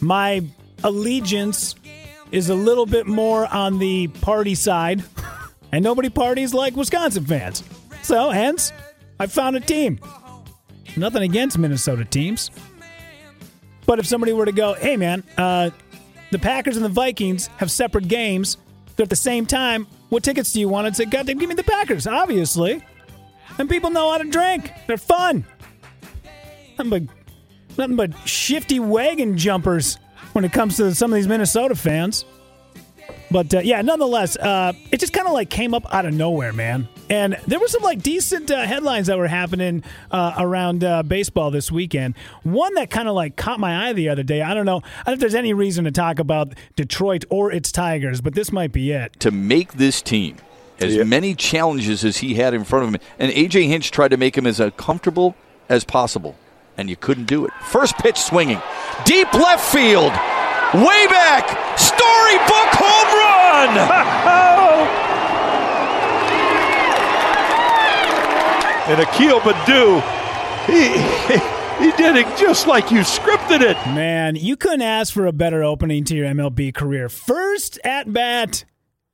My 0.00 0.42
allegiance 0.82 1.76
is 2.32 2.50
a 2.50 2.54
little 2.54 2.86
bit 2.86 3.06
more 3.06 3.46
on 3.46 3.78
the 3.78 4.08
party 4.08 4.56
side, 4.56 5.04
and 5.72 5.84
nobody 5.84 6.08
parties 6.08 6.52
like 6.52 6.74
Wisconsin 6.74 7.26
fans. 7.26 7.62
So, 8.02 8.30
hence, 8.30 8.72
I 9.20 9.28
found 9.28 9.54
a 9.54 9.60
team. 9.60 10.00
Nothing 10.96 11.22
against 11.22 11.58
Minnesota 11.58 12.04
teams. 12.04 12.50
But 13.86 13.98
if 13.98 14.06
somebody 14.06 14.32
were 14.32 14.44
to 14.44 14.52
go, 14.52 14.74
hey, 14.74 14.96
man, 14.96 15.24
uh, 15.36 15.70
the 16.30 16.38
Packers 16.38 16.76
and 16.76 16.84
the 16.84 16.90
Vikings 16.90 17.46
have 17.56 17.70
separate 17.70 18.08
games. 18.08 18.58
They're 18.96 19.04
at 19.04 19.10
the 19.10 19.16
same 19.16 19.46
time. 19.46 19.86
What 20.08 20.22
tickets 20.22 20.52
do 20.52 20.60
you 20.60 20.68
want? 20.68 20.86
I'd 20.86 20.96
say, 20.96 21.04
God 21.04 21.26
damn, 21.26 21.38
give 21.38 21.48
me 21.48 21.54
the 21.54 21.64
Packers, 21.64 22.06
obviously. 22.06 22.82
And 23.58 23.68
people 23.68 23.90
know 23.90 24.10
how 24.10 24.18
to 24.18 24.24
drink. 24.24 24.72
They're 24.86 24.98
fun. 24.98 25.44
Nothing 26.78 26.90
but, 26.90 27.02
nothing 27.78 27.96
but 27.96 28.28
shifty 28.28 28.78
wagon 28.78 29.38
jumpers 29.38 29.98
when 30.32 30.44
it 30.44 30.52
comes 30.52 30.76
to 30.76 30.94
some 30.94 31.12
of 31.12 31.16
these 31.16 31.28
Minnesota 31.28 31.74
fans. 31.74 32.24
But 33.30 33.52
uh, 33.54 33.60
yeah, 33.60 33.82
nonetheless, 33.82 34.36
uh, 34.36 34.72
it 34.90 35.00
just 35.00 35.12
kind 35.12 35.26
of 35.26 35.32
like 35.32 35.50
came 35.50 35.74
up 35.74 35.92
out 35.92 36.06
of 36.06 36.14
nowhere, 36.14 36.52
man. 36.52 36.88
And 37.10 37.38
there 37.46 37.58
were 37.58 37.68
some 37.68 37.82
like 37.82 38.02
decent 38.02 38.50
uh, 38.50 38.64
headlines 38.66 39.06
that 39.06 39.16
were 39.16 39.28
happening 39.28 39.82
uh, 40.10 40.34
around 40.38 40.84
uh, 40.84 41.02
baseball 41.02 41.50
this 41.50 41.72
weekend. 41.72 42.14
One 42.42 42.74
that 42.74 42.90
kind 42.90 43.08
of 43.08 43.14
like 43.14 43.36
caught 43.36 43.58
my 43.58 43.88
eye 43.88 43.92
the 43.94 44.08
other 44.10 44.22
day. 44.22 44.42
I 44.42 44.52
don't 44.54 44.66
know. 44.66 44.78
I 44.78 44.80
don't 44.80 45.06
know 45.06 45.12
if 45.14 45.20
there's 45.20 45.34
any 45.34 45.52
reason 45.54 45.84
to 45.84 45.90
talk 45.90 46.18
about 46.18 46.52
Detroit 46.76 47.24
or 47.30 47.50
its 47.50 47.72
Tigers, 47.72 48.20
but 48.20 48.34
this 48.34 48.52
might 48.52 48.72
be 48.72 48.90
it. 48.92 49.18
To 49.20 49.30
make 49.30 49.74
this 49.74 50.02
team 50.02 50.36
as 50.80 50.94
Yeah. 50.96 51.04
many 51.04 51.34
challenges 51.34 52.04
as 52.04 52.18
he 52.18 52.34
had 52.34 52.52
in 52.54 52.64
front 52.64 52.84
of 52.86 52.94
him, 52.94 53.00
and 53.18 53.32
AJ 53.32 53.66
Hinch 53.68 53.90
tried 53.90 54.10
to 54.10 54.16
make 54.16 54.36
him 54.36 54.46
as 54.46 54.60
uh, 54.60 54.70
comfortable 54.72 55.34
as 55.68 55.84
possible, 55.84 56.36
and 56.76 56.88
you 56.90 56.96
couldn't 56.96 57.24
do 57.24 57.44
it. 57.46 57.52
First 57.64 57.96
pitch 57.98 58.18
swinging, 58.18 58.60
deep 59.04 59.32
left 59.32 59.64
field, 59.72 60.12
way 60.74 61.06
back, 61.08 61.78
storybook 61.78 62.70
home 62.78 63.08
run. 63.18 64.88
And 68.88 69.00
Akil 69.00 69.38
Baddoo, 69.40 70.00
he, 70.66 70.88
he 71.84 71.92
did 71.98 72.16
it 72.16 72.38
just 72.38 72.66
like 72.66 72.90
you 72.90 73.00
scripted 73.00 73.60
it. 73.60 73.76
Man, 73.94 74.34
you 74.34 74.56
couldn't 74.56 74.80
ask 74.80 75.12
for 75.12 75.26
a 75.26 75.32
better 75.32 75.62
opening 75.62 76.04
to 76.04 76.16
your 76.16 76.26
MLB 76.26 76.72
career. 76.72 77.10
First 77.10 77.78
at 77.84 78.10
bat 78.10 78.64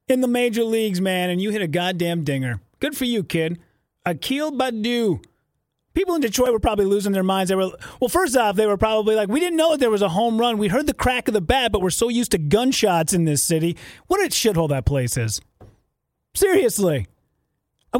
in 0.06 0.20
the 0.20 0.28
major 0.28 0.62
leagues, 0.62 1.00
man, 1.00 1.28
and 1.28 1.40
you 1.40 1.50
hit 1.50 1.60
a 1.60 1.66
goddamn 1.66 2.22
dinger. 2.22 2.60
Good 2.78 2.96
for 2.96 3.04
you, 3.04 3.24
kid. 3.24 3.58
Akil 4.06 4.52
Baddoo. 4.52 5.24
People 5.92 6.14
in 6.14 6.20
Detroit 6.20 6.52
were 6.52 6.60
probably 6.60 6.84
losing 6.84 7.10
their 7.10 7.24
minds. 7.24 7.48
They 7.48 7.56
were 7.56 7.70
well. 8.00 8.08
First 8.08 8.36
off, 8.36 8.54
they 8.54 8.66
were 8.66 8.76
probably 8.76 9.16
like, 9.16 9.28
"We 9.28 9.40
didn't 9.40 9.56
know 9.56 9.72
that 9.72 9.80
there 9.80 9.90
was 9.90 10.02
a 10.02 10.08
home 10.08 10.38
run. 10.38 10.58
We 10.58 10.68
heard 10.68 10.86
the 10.86 10.94
crack 10.94 11.26
of 11.26 11.34
the 11.34 11.40
bat, 11.40 11.72
but 11.72 11.82
we're 11.82 11.90
so 11.90 12.08
used 12.08 12.30
to 12.30 12.38
gunshots 12.38 13.12
in 13.12 13.24
this 13.24 13.42
city. 13.42 13.76
What 14.06 14.20
a 14.20 14.28
shithole 14.28 14.68
that 14.68 14.86
place 14.86 15.16
is." 15.16 15.40
Seriously, 16.34 17.06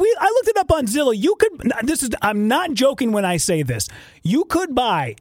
we 0.01 0.17
I 0.19 0.25
looked 0.25 0.49
it 0.49 0.57
up 0.57 0.73
on 0.73 0.87
Zillow. 0.87 1.17
You 1.17 1.37
could. 1.37 1.73
This 1.83 2.03
is. 2.03 2.11
I'm 2.23 2.49
not 2.49 2.75
joking 2.75 3.13
when 3.13 3.25
I 3.25 3.37
say 3.37 3.63
this. 3.63 3.89
You 4.23 4.45
could 4.45 4.75
buy 4.75 5.17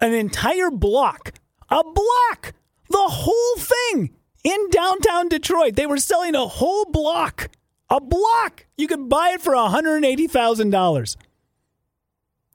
an 0.00 0.14
entire 0.14 0.70
block, 0.70 1.32
a 1.68 1.82
block, 1.82 2.52
the 2.90 2.98
whole 2.98 3.56
thing 3.56 4.10
in 4.44 4.70
downtown 4.70 5.28
Detroit. 5.28 5.76
They 5.76 5.86
were 5.86 5.98
selling 5.98 6.34
a 6.34 6.46
whole 6.46 6.84
block, 6.86 7.50
a 7.88 8.00
block. 8.00 8.66
You 8.76 8.88
could 8.88 9.08
buy 9.08 9.30
it 9.34 9.40
for 9.40 9.52
$180,000. 9.52 11.16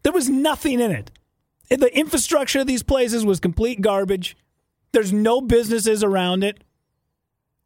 There 0.04 0.14
was 0.14 0.30
nothing 0.30 0.80
in 0.80 0.92
it. 0.92 1.12
The 1.70 1.98
infrastructure 1.98 2.62
of 2.62 2.68
these 2.68 2.84
places 2.84 3.26
was 3.26 3.40
complete 3.40 3.82
garbage. 3.82 4.38
There's 4.94 5.12
no 5.12 5.42
businesses 5.42 6.04
around 6.04 6.44
it. 6.44 6.64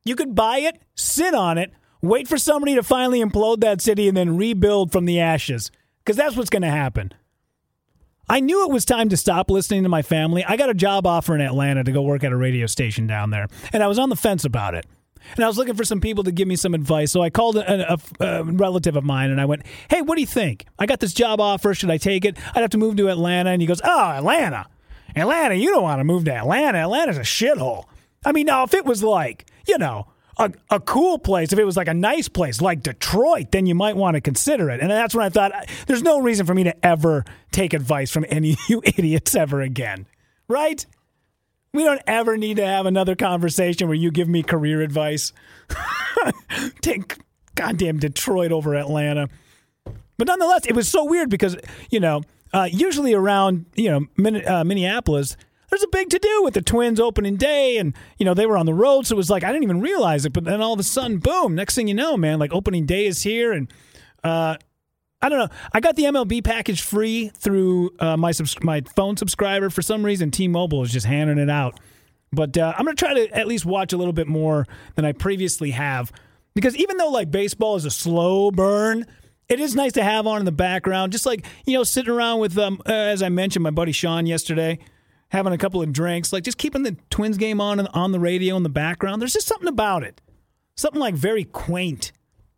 You 0.04 0.16
could 0.16 0.34
buy 0.34 0.60
it, 0.60 0.82
sit 0.96 1.36
on 1.36 1.58
it, 1.60 1.72
wait 2.02 2.28
for 2.28 2.38
somebody 2.38 2.76
to 2.76 2.84
finally 2.84 3.22
implode 3.22 3.62
that 3.62 3.82
city, 3.82 4.08
and 4.08 4.16
then 4.16 4.38
rebuild 4.38 4.92
from 4.92 5.06
the 5.06 5.20
ashes. 5.20 5.72
Because 6.04 6.18
that's 6.18 6.36
what's 6.36 6.50
going 6.50 6.64
to 6.64 6.70
happen. 6.70 7.14
I 8.28 8.40
knew 8.40 8.64
it 8.64 8.72
was 8.72 8.86
time 8.86 9.10
to 9.10 9.18
stop 9.18 9.52
listening 9.52 9.84
to 9.84 9.90
my 9.90 10.02
family. 10.02 10.44
I 10.46 10.56
got 10.56 10.70
a 10.70 10.74
job 10.74 11.06
offer 11.06 11.36
in 11.36 11.42
Atlanta 11.42 11.84
to 11.84 11.92
go 11.92 12.02
work 12.02 12.24
at 12.24 12.32
a 12.32 12.38
radio 12.38 12.66
station 12.66 13.06
down 13.06 13.30
there, 13.30 13.48
and 13.74 13.84
I 13.84 13.88
was 13.88 14.00
on 14.00 14.10
the 14.10 14.16
fence 14.16 14.46
about 14.46 14.74
it. 14.74 14.86
And 15.36 15.46
I 15.46 15.48
was 15.48 15.58
looking 15.58 15.76
for 15.76 15.84
some 15.84 16.02
people 16.02 16.24
to 16.24 16.32
give 16.32 16.48
me 16.48 16.56
some 16.56 16.74
advice. 16.74 17.12
So 17.12 17.22
I 17.22 17.30
called 17.30 17.58
a, 17.58 17.94
a, 17.94 18.00
a 18.20 18.44
relative 18.44 18.96
of 18.96 19.04
mine 19.04 19.30
and 19.30 19.40
I 19.40 19.46
went, 19.46 19.64
Hey, 19.90 20.02
what 20.02 20.16
do 20.16 20.22
you 20.22 20.28
think? 20.28 20.66
I 20.80 20.86
got 20.86 21.00
this 21.00 21.14
job 21.14 21.40
offer. 21.40 21.74
Should 21.74 21.92
I 21.92 21.98
take 21.98 22.26
it? 22.26 22.38
I'd 22.56 22.62
have 22.62 22.72
to 22.72 22.78
move 22.78 22.96
to 22.98 23.10
Atlanta. 23.10 23.52
And 23.52 23.62
he 23.62 23.68
goes, 23.68 23.82
Oh, 23.84 24.10
Atlanta. 24.10 24.68
Atlanta, 25.16 25.56
you 25.56 25.70
don't 25.70 25.84
want 25.84 26.00
to 26.00 26.04
move 26.04 26.26
to 26.26 26.34
Atlanta. 26.34 26.80
Atlanta's 26.80 27.18
a 27.18 27.22
shithole. 27.22 27.86
I 28.26 28.32
mean, 28.32 28.46
now, 28.46 28.64
if 28.64 28.74
it 28.74 28.86
was 28.86 29.04
like, 29.04 29.46
you 29.68 29.78
know, 29.78 30.08
a, 30.38 30.52
a 30.70 30.80
cool 30.80 31.20
place, 31.20 31.52
if 31.54 31.60
it 31.60 31.66
was 31.66 31.78
like 31.78 31.88
a 31.88 31.94
nice 31.94 32.28
place 32.28 32.62
like 32.62 32.84
Detroit, 32.84 33.52
then 33.52 33.66
you 33.66 33.76
might 33.76 33.96
want 33.96 34.16
to 34.16 34.22
consider 34.22 34.70
it. 34.70 34.80
And 34.80 34.90
that's 34.90 35.14
when 35.14 35.26
I 35.26 35.30
thought, 35.30 35.52
there's 35.88 36.04
no 36.04 36.22
reason 36.22 36.46
for 36.46 36.54
me 36.54 36.64
to 36.64 36.86
ever 36.86 37.26
take 37.52 37.74
advice 37.74 38.12
from 38.12 38.26
any 38.30 38.54
of 38.54 38.60
you 38.68 38.82
idiots 38.84 39.36
ever 39.36 39.62
again. 39.62 40.06
Right? 40.48 40.86
We 41.74 41.84
don't 41.86 42.02
ever 42.06 42.36
need 42.36 42.58
to 42.58 42.66
have 42.66 42.86
another 42.86 43.16
conversation 43.16 43.88
where 43.88 43.96
you 43.96 44.12
give 44.12 44.28
me 44.28 44.44
career 44.44 44.82
advice. 44.82 45.32
Take 46.82 47.18
goddamn 47.56 47.98
Detroit 47.98 48.52
over 48.52 48.76
Atlanta. 48.76 49.30
But 50.18 50.28
nonetheless, 50.28 50.66
it 50.66 50.76
was 50.76 50.90
so 50.90 51.06
weird 51.06 51.30
because, 51.30 51.56
you 51.90 52.02
know, 52.02 52.24
uh, 52.54 52.68
usually 52.70 53.14
around, 53.14 53.66
you 53.76 53.90
know, 53.90 54.06
Min- 54.18 54.46
uh, 54.46 54.66
Minneapolis, 54.66 55.38
there's 55.72 55.84
a 55.84 55.88
big 55.88 56.10
to 56.10 56.20
do 56.20 56.44
with 56.44 56.54
the 56.54 56.62
Twins 56.62 57.00
opening 57.00 57.38
day. 57.38 57.78
And, 57.78 57.96
you 58.18 58.26
know, 58.26 58.34
they 58.34 58.46
were 58.46 58.58
on 58.58 58.66
the 58.66 58.74
road. 58.74 59.08
So 59.08 59.16
it 59.16 59.18
was 59.18 59.30
like, 59.30 59.44
I 59.44 59.52
didn't 59.52 59.64
even 59.64 59.82
realize 59.82 60.26
it. 60.26 60.34
But 60.34 60.44
then 60.44 60.62
all 60.62 60.74
of 60.74 60.80
a 60.80 60.84
sudden, 60.84 61.18
boom, 61.18 61.56
next 61.56 61.76
thing 61.76 61.88
you 61.88 61.94
know, 61.94 62.18
man, 62.18 62.38
like 62.40 62.54
opening 62.54 62.86
day 62.86 63.08
is 63.08 63.24
here. 63.24 63.54
And, 63.54 63.72
uh, 64.24 64.58
I 65.22 65.30
don't 65.30 65.40
know. 65.40 65.50
I 65.72 65.80
got 65.80 65.96
the 65.96 66.04
MLB 66.04 66.44
package 66.44 66.82
free 66.82 67.30
through 67.30 67.92
uh, 68.00 68.18
my 68.18 68.32
subs- 68.32 68.62
my 68.64 68.82
phone 68.96 69.18
subscriber. 69.18 69.70
For 69.70 69.82
some 69.82 70.04
reason, 70.04 70.32
T-Mobile 70.32 70.82
is 70.84 70.92
just 70.92 71.06
handing 71.06 71.38
it 71.38 71.50
out. 71.50 71.80
But 72.34 72.58
uh, 72.58 72.74
I'm 72.76 72.86
to 72.86 72.94
try 72.94 73.14
to 73.14 73.30
at 73.38 73.48
least 73.48 73.66
watch 73.66 73.94
a 73.94 73.98
little 73.98 74.14
bit 74.14 74.28
more 74.28 74.66
than 74.96 75.06
I 75.06 75.12
previously 75.12 75.72
have, 75.72 76.12
because 76.56 76.76
even 76.76 76.98
though 76.98 77.10
like 77.10 77.30
baseball 77.30 77.76
is 77.76 77.86
a 77.86 77.92
slow 77.92 78.50
burn, 78.50 79.06
it 79.48 79.60
is 79.60 79.76
nice 79.76 79.92
to 79.94 80.04
have 80.04 80.26
on 80.26 80.40
in 80.40 80.46
the 80.46 80.52
background. 80.52 81.12
Just 81.12 81.26
like 81.28 81.46
you 81.68 81.74
know, 81.74 81.84
sitting 81.84 82.12
around 82.12 82.40
with 82.40 82.58
um, 82.58 82.82
uh, 82.88 82.92
as 82.92 83.22
I 83.22 83.30
mentioned, 83.30 83.62
my 83.62 83.70
buddy 83.70 83.92
Sean 83.92 84.26
yesterday, 84.26 84.80
having 85.32 85.54
a 85.54 85.58
couple 85.58 85.82
of 85.82 85.92
drinks, 85.92 86.32
like 86.32 86.44
just 86.44 86.58
keeping 86.58 86.84
the 86.84 86.96
Twins 87.10 87.38
game 87.38 87.60
on 87.60 87.88
on 87.88 88.12
the 88.12 88.20
radio 88.20 88.56
in 88.58 88.64
the 88.64 88.70
background. 88.70 89.22
There's 89.22 89.34
just 89.34 89.48
something 89.48 89.68
about 89.68 90.04
it, 90.04 90.22
something 90.76 91.00
like 91.00 91.16
very 91.16 91.46
quaint 91.46 92.12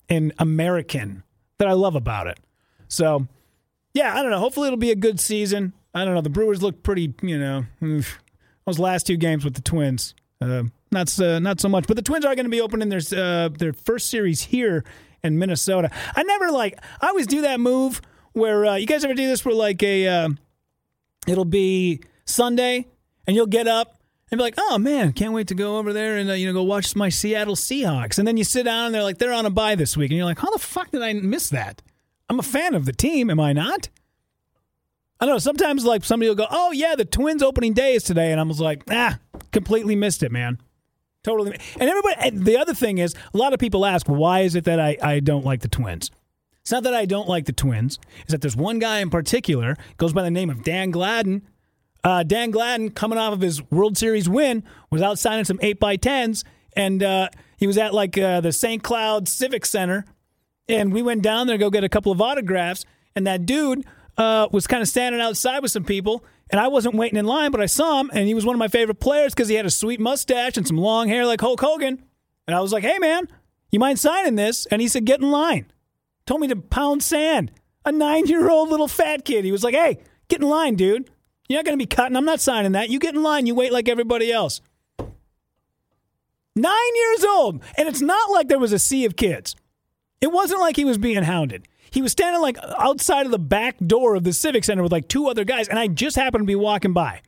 and 0.09 0.33
American 0.39 1.23
that 1.59 1.67
I 1.67 1.73
love 1.73 1.95
about 1.95 2.27
it. 2.27 2.39
So, 2.87 3.27
yeah, 3.93 4.17
I 4.17 4.21
don't 4.21 4.31
know. 4.31 4.39
Hopefully, 4.39 4.67
it'll 4.67 4.77
be 4.77 4.91
a 4.91 4.95
good 4.95 5.19
season. 5.19 5.73
I 5.93 6.03
don't 6.05 6.15
know. 6.15 6.21
The 6.21 6.29
Brewers 6.29 6.61
look 6.61 6.83
pretty, 6.83 7.13
you 7.21 7.37
know, 7.39 7.65
those 8.65 8.79
last 8.79 9.07
two 9.07 9.17
games 9.17 9.45
with 9.45 9.53
the 9.53 9.61
Twins, 9.61 10.15
uh, 10.41 10.63
not 10.91 11.09
so, 11.09 11.39
not 11.39 11.59
so 11.59 11.69
much. 11.69 11.85
But 11.87 11.95
the 11.95 12.01
Twins 12.01 12.25
are 12.25 12.35
going 12.35 12.45
to 12.45 12.51
be 12.51 12.61
opening 12.61 12.89
their 12.89 13.01
uh, 13.15 13.49
their 13.49 13.73
first 13.73 14.09
series 14.09 14.43
here 14.43 14.83
in 15.23 15.37
Minnesota. 15.37 15.91
I 16.15 16.23
never 16.23 16.51
like. 16.51 16.79
I 17.01 17.07
always 17.07 17.27
do 17.27 17.41
that 17.41 17.59
move 17.59 18.01
where 18.33 18.65
uh, 18.65 18.75
you 18.75 18.87
guys 18.87 19.05
ever 19.05 19.13
do 19.13 19.27
this 19.27 19.45
where 19.45 19.53
like 19.53 19.83
a 19.83 20.07
uh, 20.07 20.29
it'll 21.27 21.45
be 21.45 22.01
Sunday 22.25 22.87
and 23.27 23.35
you'll 23.35 23.45
get 23.47 23.67
up 23.67 23.97
and 24.31 24.39
be 24.39 24.43
like, 24.43 24.55
"Oh 24.57 24.77
man, 24.77 25.13
can't 25.13 25.33
wait 25.33 25.47
to 25.49 25.55
go 25.55 25.77
over 25.77 25.93
there 25.93 26.17
and 26.17 26.29
uh, 26.29 26.33
you 26.33 26.47
know 26.47 26.53
go 26.53 26.63
watch 26.63 26.95
my 26.95 27.09
Seattle 27.09 27.55
Seahawks." 27.55 28.17
And 28.17 28.27
then 28.27 28.37
you 28.37 28.43
sit 28.43 28.63
down 28.63 28.87
and 28.87 28.95
they're 28.95 29.03
like, 29.03 29.17
"They're 29.17 29.33
on 29.33 29.45
a 29.45 29.49
bye 29.49 29.75
this 29.75 29.95
week," 29.95 30.11
and 30.11 30.17
you're 30.17 30.25
like, 30.25 30.39
"How 30.39 30.51
the 30.51 30.59
fuck 30.59 30.91
did 30.91 31.01
I 31.01 31.13
miss 31.13 31.49
that?" 31.49 31.81
I'm 32.29 32.39
a 32.39 32.43
fan 32.43 32.73
of 32.73 32.85
the 32.85 32.93
team, 32.93 33.29
am 33.29 33.39
I 33.39 33.53
not? 33.53 33.89
I 35.19 35.25
don't 35.25 35.35
know. 35.35 35.39
Sometimes, 35.39 35.85
like 35.85 36.03
somebody 36.03 36.29
will 36.29 36.35
go, 36.35 36.47
"Oh 36.49 36.71
yeah, 36.71 36.95
the 36.95 37.05
Twins 37.05 37.43
opening 37.43 37.73
day 37.73 37.93
is 37.93 38.03
today," 38.03 38.31
and 38.31 38.39
I 38.39 38.43
was 38.43 38.59
like, 38.59 38.83
"Ah, 38.89 39.19
completely 39.51 39.95
missed 39.95 40.23
it, 40.23 40.31
man." 40.31 40.59
Totally. 41.23 41.57
And 41.79 41.89
everybody. 41.89 42.15
And 42.19 42.45
the 42.45 42.57
other 42.57 42.73
thing 42.73 42.97
is, 42.97 43.15
a 43.33 43.37
lot 43.37 43.53
of 43.53 43.59
people 43.59 43.85
ask, 43.85 44.07
"Why 44.07 44.41
is 44.41 44.55
it 44.55 44.65
that 44.65 44.79
I 44.79 44.97
I 45.01 45.19
don't 45.19 45.45
like 45.45 45.61
the 45.61 45.67
Twins?" 45.67 46.11
It's 46.61 46.71
not 46.71 46.83
that 46.83 46.93
I 46.93 47.05
don't 47.05 47.27
like 47.27 47.45
the 47.45 47.53
Twins. 47.53 47.99
It's 48.21 48.31
that 48.31 48.41
there's 48.41 48.55
one 48.55 48.79
guy 48.79 48.99
in 48.99 49.09
particular 49.09 49.77
goes 49.97 50.13
by 50.13 50.23
the 50.23 50.31
name 50.31 50.49
of 50.49 50.63
Dan 50.63 50.91
Gladden. 50.91 51.41
Uh, 52.03 52.23
Dan 52.23 52.51
Gladden, 52.51 52.91
coming 52.91 53.17
off 53.17 53.33
of 53.33 53.41
his 53.41 53.61
World 53.71 53.97
Series 53.97 54.27
win, 54.27 54.63
was 54.89 55.01
out 55.01 55.19
signing 55.19 55.45
some 55.45 55.59
eight 55.61 55.79
by 55.79 55.95
tens, 55.95 56.43
and 56.75 57.01
uh, 57.01 57.29
he 57.57 57.67
was 57.67 57.77
at 57.77 57.93
like 57.93 58.17
uh, 58.17 58.41
the 58.41 58.51
St. 58.51 58.83
Cloud 58.83 59.27
Civic 59.27 59.65
Center 59.65 60.05
and 60.67 60.93
we 60.93 61.01
went 61.01 61.21
down 61.21 61.47
there 61.47 61.57
to 61.57 61.59
go 61.59 61.69
get 61.69 61.83
a 61.83 61.89
couple 61.89 62.11
of 62.11 62.21
autographs. 62.21 62.85
And 63.15 63.27
that 63.27 63.45
dude 63.45 63.85
uh, 64.17 64.47
was 64.51 64.67
kind 64.67 64.81
of 64.81 64.87
standing 64.87 65.21
outside 65.21 65.59
with 65.59 65.71
some 65.71 65.83
people. 65.83 66.23
And 66.49 66.59
I 66.59 66.67
wasn't 66.67 66.95
waiting 66.95 67.17
in 67.17 67.25
line, 67.25 67.51
but 67.51 67.61
I 67.61 67.65
saw 67.65 67.99
him. 67.99 68.11
And 68.13 68.27
he 68.27 68.33
was 68.33 68.45
one 68.45 68.55
of 68.55 68.59
my 68.59 68.67
favorite 68.67 68.99
players 68.99 69.33
because 69.33 69.49
he 69.49 69.55
had 69.55 69.65
a 69.65 69.71
sweet 69.71 69.99
mustache 69.99 70.57
and 70.57 70.67
some 70.67 70.77
long 70.77 71.07
hair 71.07 71.25
like 71.25 71.41
Hulk 71.41 71.59
Hogan. 71.59 72.03
And 72.47 72.55
I 72.55 72.61
was 72.61 72.71
like, 72.71 72.83
hey, 72.83 72.97
man, 72.99 73.27
you 73.71 73.79
mind 73.79 73.99
signing 73.99 74.35
this? 74.35 74.65
And 74.67 74.81
he 74.81 74.87
said, 74.87 75.05
get 75.05 75.21
in 75.21 75.31
line. 75.31 75.71
Told 76.25 76.41
me 76.41 76.47
to 76.47 76.55
pound 76.55 77.03
sand. 77.03 77.51
A 77.85 77.91
nine 77.91 78.27
year 78.27 78.49
old 78.49 78.69
little 78.69 78.87
fat 78.87 79.25
kid. 79.25 79.43
He 79.43 79.51
was 79.51 79.63
like, 79.63 79.75
hey, 79.75 79.99
get 80.29 80.41
in 80.41 80.47
line, 80.47 80.75
dude. 80.75 81.09
You're 81.47 81.59
not 81.59 81.65
going 81.65 81.77
to 81.77 81.83
be 81.83 81.87
cutting. 81.87 82.15
I'm 82.15 82.25
not 82.25 82.39
signing 82.39 82.71
that. 82.73 82.89
You 82.89 82.99
get 82.99 83.15
in 83.15 83.23
line. 83.23 83.45
You 83.45 83.55
wait 83.55 83.73
like 83.73 83.89
everybody 83.89 84.31
else. 84.31 84.61
Nine 86.55 86.95
years 86.95 87.25
old. 87.25 87.61
And 87.77 87.87
it's 87.87 88.01
not 88.01 88.31
like 88.31 88.47
there 88.47 88.59
was 88.59 88.71
a 88.73 88.79
sea 88.79 89.05
of 89.05 89.15
kids. 89.15 89.55
It 90.21 90.31
wasn't 90.31 90.61
like 90.61 90.75
he 90.75 90.85
was 90.85 90.97
being 90.97 91.23
hounded. 91.23 91.67
He 91.91 92.01
was 92.01 92.11
standing 92.11 92.41
like 92.41 92.57
outside 92.79 93.25
of 93.25 93.31
the 93.31 93.39
back 93.39 93.77
door 93.85 94.15
of 94.15 94.23
the 94.23 94.33
Civic 94.33 94.63
Center 94.63 94.81
with 94.81 94.91
like 94.91 95.07
two 95.07 95.27
other 95.27 95.43
guys, 95.43 95.67
and 95.67 95.77
I 95.77 95.87
just 95.87 96.15
happened 96.15 96.43
to 96.43 96.47
be 96.47 96.55
walking 96.55 96.93
by. 96.93 97.21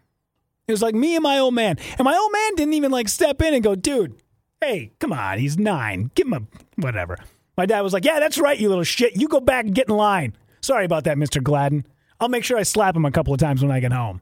It 0.68 0.72
was 0.72 0.82
like 0.82 0.96
me 0.96 1.16
and 1.16 1.22
my 1.22 1.38
old 1.38 1.54
man. 1.54 1.78
And 1.98 2.06
my 2.06 2.16
old 2.16 2.32
man 2.32 2.56
didn't 2.56 2.74
even 2.74 2.92
like 2.92 3.08
step 3.08 3.42
in 3.42 3.54
and 3.54 3.64
go, 3.64 3.76
dude, 3.76 4.16
hey, 4.62 4.92
come 5.00 5.14
on, 5.14 5.38
he's 5.38 5.58
nine. 5.58 6.10
Give 6.16 6.26
him 6.28 6.34
a 6.34 6.82
whatever. 6.82 7.18
My 7.58 7.66
dad 7.66 7.82
was 7.82 7.94
like, 7.94 8.06
yeah, 8.06 8.20
that's 8.20 8.38
right, 8.38 8.60
you 8.60 8.70
little 8.70 8.84
shit. 8.84 9.16
You 9.16 9.28
go 9.28 9.40
back 9.40 9.66
and 9.66 9.76
get 9.76 9.88
in 9.88 9.96
line. 9.96 10.36
Sorry 10.62 10.86
about 10.86 11.04
that, 11.04 11.18
Mr. 11.18 11.44
Gladden. 11.44 11.86
I'll 12.20 12.30
make 12.30 12.44
sure 12.44 12.58
I 12.58 12.64
slap 12.64 12.96
him 12.96 13.06
a 13.06 13.12
couple 13.12 13.34
of 13.34 13.40
times 13.40 13.62
when 13.62 13.72
I 13.72 13.80
get 13.80 13.92
home. 13.92 14.22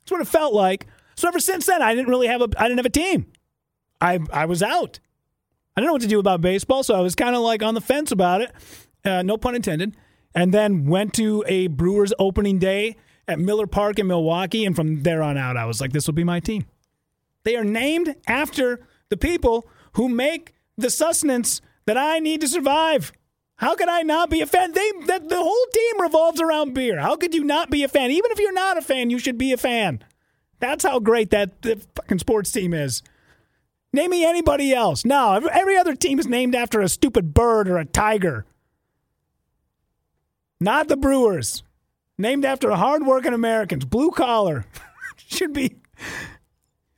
That's 0.00 0.12
what 0.12 0.20
it 0.20 0.28
felt 0.28 0.52
like. 0.52 0.86
So 1.16 1.28
ever 1.28 1.40
since 1.40 1.66
then, 1.66 1.80
I 1.82 1.94
didn't 1.94 2.08
really 2.08 2.26
have 2.26 2.40
a 2.40 2.48
I 2.58 2.64
didn't 2.64 2.78
have 2.78 2.86
a 2.86 2.90
team. 2.90 3.26
I 4.00 4.20
I 4.32 4.46
was 4.46 4.62
out. 4.62 5.00
I 5.76 5.80
didn't 5.80 5.88
know 5.88 5.92
what 5.94 6.02
to 6.02 6.08
do 6.08 6.20
about 6.20 6.40
baseball, 6.40 6.82
so 6.82 6.94
I 6.94 7.00
was 7.00 7.14
kind 7.14 7.34
of 7.34 7.42
like 7.42 7.62
on 7.62 7.74
the 7.74 7.80
fence 7.80 8.12
about 8.12 8.42
it. 8.42 8.52
Uh, 9.04 9.22
no 9.22 9.36
pun 9.36 9.54
intended. 9.54 9.96
And 10.34 10.52
then 10.52 10.86
went 10.86 11.14
to 11.14 11.44
a 11.46 11.68
Brewers 11.68 12.12
opening 12.18 12.58
day 12.58 12.96
at 13.26 13.38
Miller 13.38 13.66
Park 13.66 13.98
in 13.98 14.06
Milwaukee, 14.06 14.64
and 14.64 14.74
from 14.76 15.02
there 15.02 15.22
on 15.22 15.38
out, 15.38 15.56
I 15.56 15.64
was 15.64 15.80
like, 15.80 15.92
this 15.92 16.06
will 16.06 16.14
be 16.14 16.24
my 16.24 16.40
team. 16.40 16.66
They 17.44 17.56
are 17.56 17.64
named 17.64 18.16
after 18.26 18.86
the 19.08 19.16
people 19.16 19.68
who 19.92 20.08
make 20.08 20.54
the 20.76 20.90
sustenance 20.90 21.60
that 21.86 21.96
I 21.96 22.18
need 22.18 22.40
to 22.40 22.48
survive. 22.48 23.12
How 23.64 23.74
could 23.76 23.88
I 23.88 24.02
not 24.02 24.28
be 24.28 24.42
a 24.42 24.46
fan? 24.46 24.72
They 24.72 24.92
that 25.06 25.30
the 25.30 25.42
whole 25.42 25.66
team 25.72 26.02
revolves 26.02 26.38
around 26.38 26.74
beer. 26.74 27.00
How 27.00 27.16
could 27.16 27.34
you 27.34 27.42
not 27.42 27.70
be 27.70 27.82
a 27.82 27.88
fan? 27.88 28.10
Even 28.10 28.30
if 28.30 28.38
you're 28.38 28.52
not 28.52 28.76
a 28.76 28.82
fan, 28.82 29.08
you 29.08 29.18
should 29.18 29.38
be 29.38 29.54
a 29.54 29.56
fan. 29.56 30.04
That's 30.60 30.84
how 30.84 30.98
great 30.98 31.30
that 31.30 31.62
the 31.62 31.80
fucking 31.96 32.18
sports 32.18 32.52
team 32.52 32.74
is. 32.74 33.02
Name 33.90 34.10
me 34.10 34.22
anybody 34.22 34.74
else. 34.74 35.06
No, 35.06 35.32
every 35.32 35.78
other 35.78 35.96
team 35.96 36.18
is 36.18 36.26
named 36.26 36.54
after 36.54 36.82
a 36.82 36.90
stupid 36.90 37.32
bird 37.32 37.66
or 37.66 37.78
a 37.78 37.86
tiger. 37.86 38.44
Not 40.60 40.88
the 40.88 40.98
Brewers. 40.98 41.62
Named 42.18 42.44
after 42.44 42.70
hardworking 42.72 43.32
Americans, 43.32 43.86
blue 43.86 44.10
collar. 44.10 44.66
should 45.16 45.54
be 45.54 45.76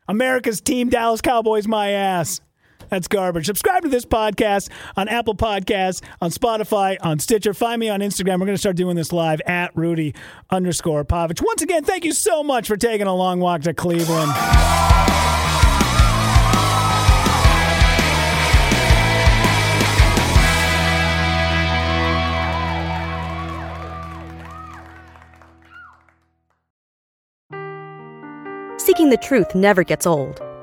America's 0.09 0.61
team, 0.61 0.89
Dallas 0.89 1.21
Cowboys, 1.21 1.69
my 1.69 1.91
ass. 1.91 2.41
That's 2.89 3.09
garbage. 3.09 3.47
Subscribe 3.47 3.83
to 3.83 3.89
this 3.89 4.05
podcast 4.05 4.71
on 4.97 5.09
Apple 5.09 5.35
Podcasts, 5.35 6.03
on 6.21 6.31
Spotify, 6.31 6.97
on 7.01 7.19
Stitcher. 7.19 7.55
Find 7.55 7.81
me 7.81 7.89
on 7.89 8.01
Instagram. 8.01 8.39
We're 8.41 8.47
going 8.47 8.55
to 8.55 8.59
start 8.59 8.77
doing 8.77 8.97
this 8.97 9.13
live 9.13 9.41
at 9.47 9.77
Rudy 9.77 10.15
underscore 10.51 11.05
Pavich. 11.05 11.45
Once 11.45 11.63
again, 11.63 11.85
thank 11.85 12.05
you 12.05 12.13
so 12.13 12.43
much 12.43 12.69
for 12.69 12.77
taking 12.77 13.07
a 13.07 13.15
long 13.15 13.41
walk 13.41 13.63
to 13.63 13.75
Cleveland. 13.75 14.33
Seeking 28.79 29.11
the 29.11 29.17
truth 29.17 29.55
never 29.57 29.83
gets 29.83 30.07
old. 30.07 30.46